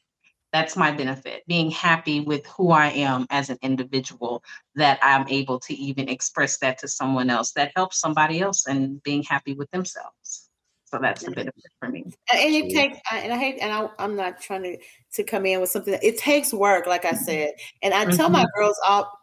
[0.53, 4.43] That's my benefit, being happy with who I am as an individual,
[4.75, 9.01] that I'm able to even express that to someone else that helps somebody else and
[9.03, 10.49] being happy with themselves.
[10.91, 12.03] So that's a benefit for me.
[12.33, 14.77] And it takes, and I hate, and I, am not trying to
[15.13, 15.91] to come in with something.
[15.91, 18.17] That, it takes work, like I said, and I mm-hmm.
[18.17, 18.59] tell my mm-hmm.
[18.59, 18.77] girls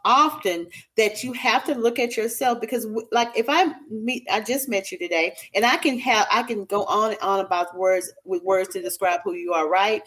[0.06, 0.66] often
[0.96, 4.90] that you have to look at yourself because, like, if I meet, I just met
[4.90, 8.42] you today, and I can have, I can go on and on about words with
[8.42, 10.02] words to describe who you are, right?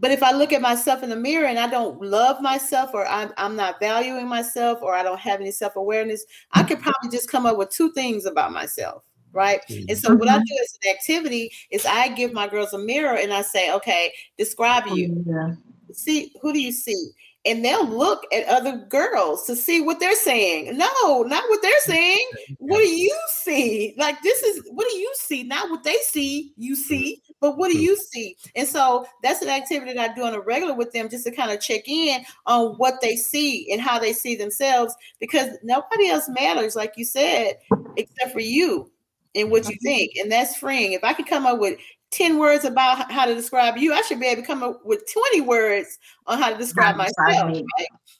[0.00, 3.06] But if I look at myself in the mirror and I don't love myself, or
[3.06, 7.10] I'm, I'm not valuing myself, or I don't have any self awareness, I could probably
[7.10, 9.02] just come up with two things about myself
[9.34, 9.60] right?
[9.68, 9.86] Mm-hmm.
[9.88, 13.16] And so what I do as an activity is I give my girls a mirror
[13.16, 15.24] and I say, okay, describe you.
[15.26, 15.54] Yeah.
[15.92, 17.10] See, who do you see?
[17.46, 20.78] And they'll look at other girls to see what they're saying.
[20.78, 22.26] No, not what they're saying.
[22.58, 23.94] What do you see?
[23.98, 25.42] Like this is what do you see?
[25.42, 26.82] Not what they see, you mm-hmm.
[26.82, 27.84] see, but what do mm-hmm.
[27.84, 28.36] you see?
[28.56, 31.30] And so that's an activity that I do on a regular with them just to
[31.30, 36.08] kind of check in on what they see and how they see themselves because nobody
[36.08, 37.58] else matters, like you said,
[37.96, 38.90] except for you
[39.34, 39.86] and what you mm-hmm.
[39.86, 40.12] think.
[40.16, 40.92] And that's freeing.
[40.92, 41.78] If I could come up with
[42.14, 45.02] 10 words about how to describe you, I should be able to come up with
[45.12, 47.16] 20 words on how to describe myself.
[47.28, 47.64] Right?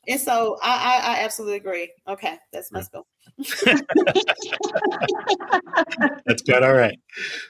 [0.08, 1.92] And so I, I, I, absolutely agree.
[2.08, 3.06] Okay, that's my spill.
[6.26, 6.62] that's good.
[6.62, 6.98] All right.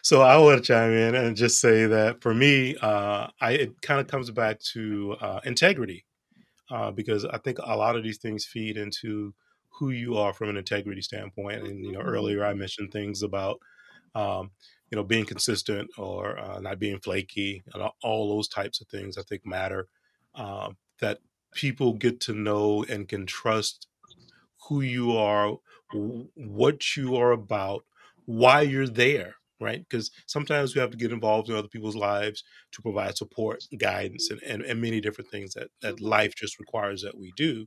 [0.02, 3.82] So I want to chime in and just say that for me, uh, I it
[3.82, 6.04] kind of comes back to uh, integrity
[6.70, 9.34] uh, because I think a lot of these things feed into
[9.70, 11.66] who you are from an integrity standpoint.
[11.66, 12.08] And you know, mm-hmm.
[12.08, 13.58] earlier I mentioned things about
[14.14, 14.50] um,
[14.90, 19.18] you know being consistent or uh, not being flaky, and all those types of things.
[19.18, 19.88] I think matter
[20.34, 21.18] um, that
[21.54, 23.88] people get to know and can trust
[24.68, 25.56] who you are,
[25.92, 27.84] what you are about,
[28.26, 29.34] why you're there.
[29.60, 32.42] Right, because sometimes we have to get involved in other people's lives
[32.72, 36.06] to provide support, guidance, and, and, and many different things that, that mm-hmm.
[36.06, 37.66] life just requires that we do.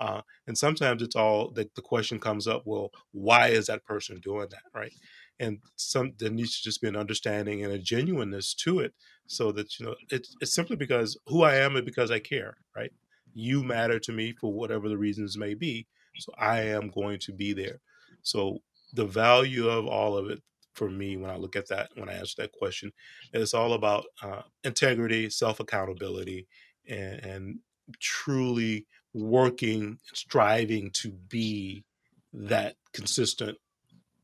[0.00, 4.20] Uh, and sometimes it's all that the question comes up, well, why is that person
[4.20, 4.62] doing that?
[4.74, 4.92] Right.
[5.40, 8.94] And some there needs to just be an understanding and a genuineness to it
[9.26, 12.56] so that, you know, it's, it's simply because who I am and because I care,
[12.76, 12.92] right?
[13.34, 15.86] You matter to me for whatever the reasons may be.
[16.18, 17.80] So I am going to be there.
[18.22, 18.58] So
[18.92, 20.42] the value of all of it
[20.74, 22.92] for me when I look at that, when I answer that question,
[23.32, 26.46] it's all about uh, integrity, self accountability,
[26.88, 27.58] and, and
[28.00, 28.86] truly
[29.18, 31.84] working, striving to be
[32.32, 33.58] that consistent,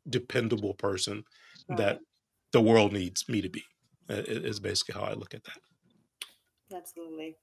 [0.09, 1.25] dependable person
[1.69, 1.79] right.
[1.79, 2.01] that
[2.53, 3.65] the world needs me to be.
[4.09, 6.77] Is basically how I look at that.
[6.77, 7.37] Absolutely.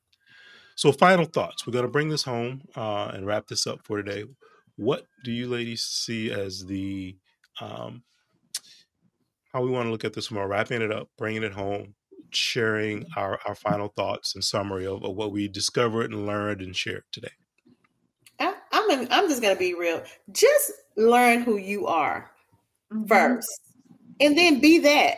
[0.75, 1.65] So, final thoughts.
[1.65, 4.25] We're going to bring this home uh, and wrap this up for today.
[4.75, 7.17] What do you ladies see as the
[7.59, 8.03] um,
[9.53, 11.95] how we want to look at this more, wrapping it up, bringing it home,
[12.31, 16.75] sharing our, our final thoughts and summary of, of what we discovered and learned and
[16.75, 17.31] shared today.
[18.91, 20.03] I'm I'm just gonna be real.
[20.31, 22.31] Just learn who you are
[22.91, 23.05] mm-hmm.
[23.07, 23.61] first,
[24.19, 25.17] and then be that.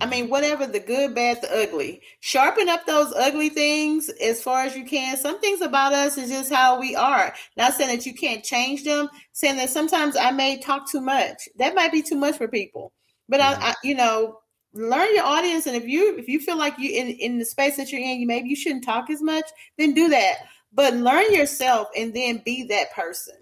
[0.00, 2.02] I mean, whatever the good, bad, the ugly.
[2.18, 5.16] Sharpen up those ugly things as far as you can.
[5.16, 7.32] Some things about us is just how we are.
[7.56, 11.48] Not saying that you can't change them, saying that sometimes I may talk too much.
[11.58, 12.92] That might be too much for people.
[13.28, 14.40] But I, I you know,
[14.74, 15.66] learn your audience.
[15.66, 18.20] And if you if you feel like you in, in the space that you're in,
[18.20, 19.46] you maybe you shouldn't talk as much,
[19.78, 20.38] then do that.
[20.74, 23.36] But learn yourself and then be that person.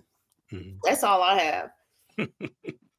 [0.53, 0.79] Mm-hmm.
[0.85, 1.71] That's all I have.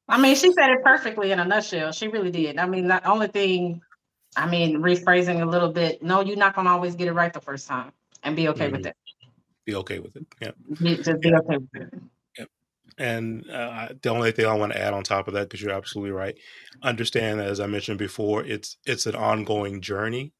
[0.09, 1.91] I mean, she said it perfectly in a nutshell.
[1.91, 2.57] She really did.
[2.57, 3.81] I mean, the only thing,
[4.35, 7.31] I mean, rephrasing a little bit, no, you're not going to always get it right
[7.31, 7.91] the first time
[8.23, 8.77] and be okay mm-hmm.
[8.77, 8.95] with it.
[9.65, 10.25] Be okay with it.
[10.41, 10.51] Yeah.
[10.73, 11.93] Just be okay with it.
[12.37, 12.45] Yeah.
[12.97, 15.71] And uh, the only thing I want to add on top of that, because you're
[15.71, 16.35] absolutely right,
[16.81, 20.33] understand that, as I mentioned before, it's it's an ongoing journey,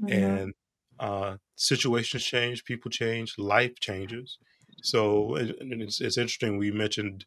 [0.00, 0.12] mm-hmm.
[0.12, 0.54] and
[1.00, 4.38] uh, situations change, people change, life changes.
[4.82, 6.58] So it's, it's interesting.
[6.58, 7.24] We mentioned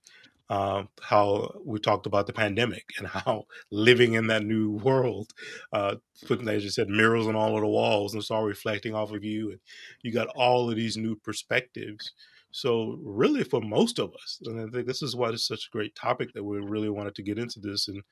[0.49, 5.31] uh, how we talked about the pandemic and how living in that new world,
[5.71, 5.95] uh,
[6.27, 9.11] putting, as you said, mirrors on all of the walls and it's all reflecting off
[9.11, 9.49] of you.
[9.49, 9.59] And
[10.03, 12.13] you got all of these new perspectives.
[12.51, 15.75] So, really, for most of us, and I think this is why it's such a
[15.75, 17.87] great topic that we really wanted to get into this.
[17.87, 18.03] And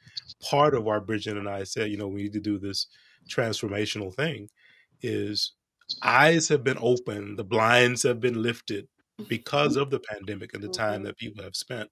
[0.41, 2.87] part of our Bridget and I said, you know, we need to do this
[3.29, 4.49] transformational thing
[5.01, 5.53] is
[6.03, 8.87] eyes have been opened, the blinds have been lifted
[9.27, 11.03] because of the pandemic and the time mm-hmm.
[11.05, 11.89] that people have spent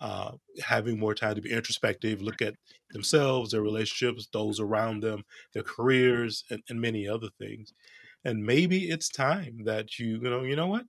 [0.00, 0.32] uh,
[0.62, 2.54] having more time to be introspective, look at
[2.90, 5.22] themselves, their relationships, those around them,
[5.52, 7.72] their careers, and, and many other things.
[8.24, 10.84] And maybe it's time that you, you know, you know what?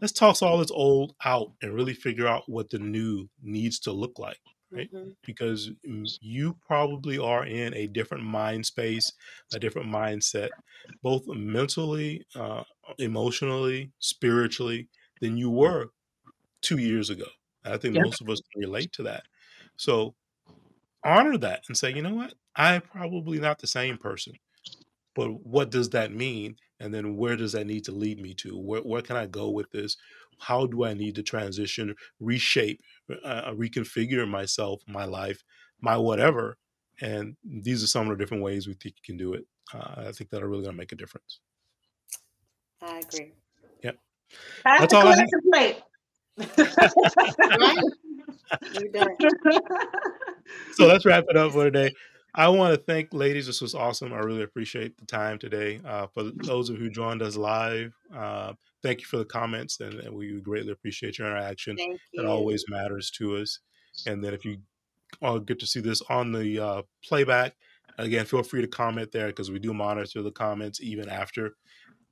[0.00, 3.92] Let's toss all this old out and really figure out what the new needs to
[3.92, 4.38] look like,
[4.70, 4.92] right?
[4.92, 5.10] Mm-hmm.
[5.24, 5.70] Because
[6.20, 9.12] you probably are in a different mind space,
[9.54, 10.48] a different mindset,
[11.02, 12.64] both mentally, uh,
[12.98, 14.88] emotionally, spiritually,
[15.20, 15.90] than you were
[16.62, 17.26] two years ago.
[17.64, 18.04] I think yep.
[18.04, 19.24] most of us can relate to that.
[19.76, 20.14] So
[21.04, 22.34] honor that and say, you know what?
[22.56, 24.34] I'm probably not the same person,
[25.14, 26.56] but what does that mean?
[26.80, 28.56] And then where does that need to lead me to?
[28.56, 29.96] Where, where can I go with this?
[30.38, 35.42] How do I need to transition, reshape, uh, uh reconfigure myself, my life,
[35.80, 36.56] my whatever?
[37.00, 39.46] And these are some of the different ways we think you can do it.
[39.72, 41.40] Uh, I think that are really going to make a difference.
[42.82, 43.32] I agree.
[43.82, 43.98] Yep.
[44.64, 45.28] That's all I have
[50.72, 51.92] so let's wrap it up for today.
[52.34, 53.46] I want to thank ladies.
[53.46, 54.12] This was awesome.
[54.12, 55.80] I really appreciate the time today.
[55.84, 58.52] Uh, for those of you who joined us live, uh,
[58.82, 61.76] thank you for the comments, and, and we greatly appreciate your interaction.
[61.76, 63.60] Thank That always matters to us.
[64.06, 64.58] And then if you
[65.22, 67.54] all get to see this on the uh, playback,
[67.98, 71.52] again, feel free to comment there because we do monitor the comments even after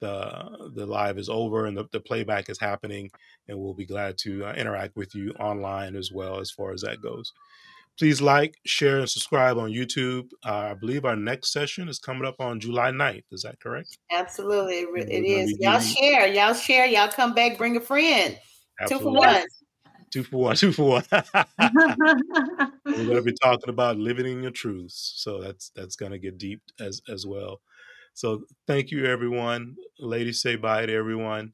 [0.00, 3.10] the the live is over and the, the playback is happening,
[3.48, 6.82] and we'll be glad to uh, interact with you online as well as far as
[6.82, 7.32] that goes.
[7.98, 10.28] Please like, share, and subscribe on YouTube.
[10.44, 13.24] Uh, I believe our next session is coming up on July 9th.
[13.32, 13.96] Is that correct?
[14.10, 14.80] Absolutely.
[14.80, 15.56] It, it is.
[15.60, 16.26] Y'all share.
[16.26, 16.86] Y'all share.
[16.86, 17.56] Y'all come back.
[17.56, 18.38] Bring a friend.
[18.80, 19.08] Absolutely.
[19.08, 19.46] Two for one.
[20.12, 20.56] Two for one.
[20.60, 21.04] Two for one.
[22.84, 25.14] We're going to be talking about living in your truths.
[25.16, 27.60] So that's that's going to get deep as as well.
[28.12, 29.76] So thank you, everyone.
[29.98, 31.52] Ladies, say bye to everyone.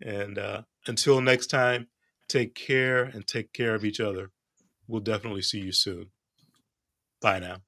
[0.00, 1.88] And uh, until next time,
[2.28, 4.30] take care and take care of each other.
[4.88, 6.10] We'll definitely see you soon.
[7.20, 7.62] Bye now.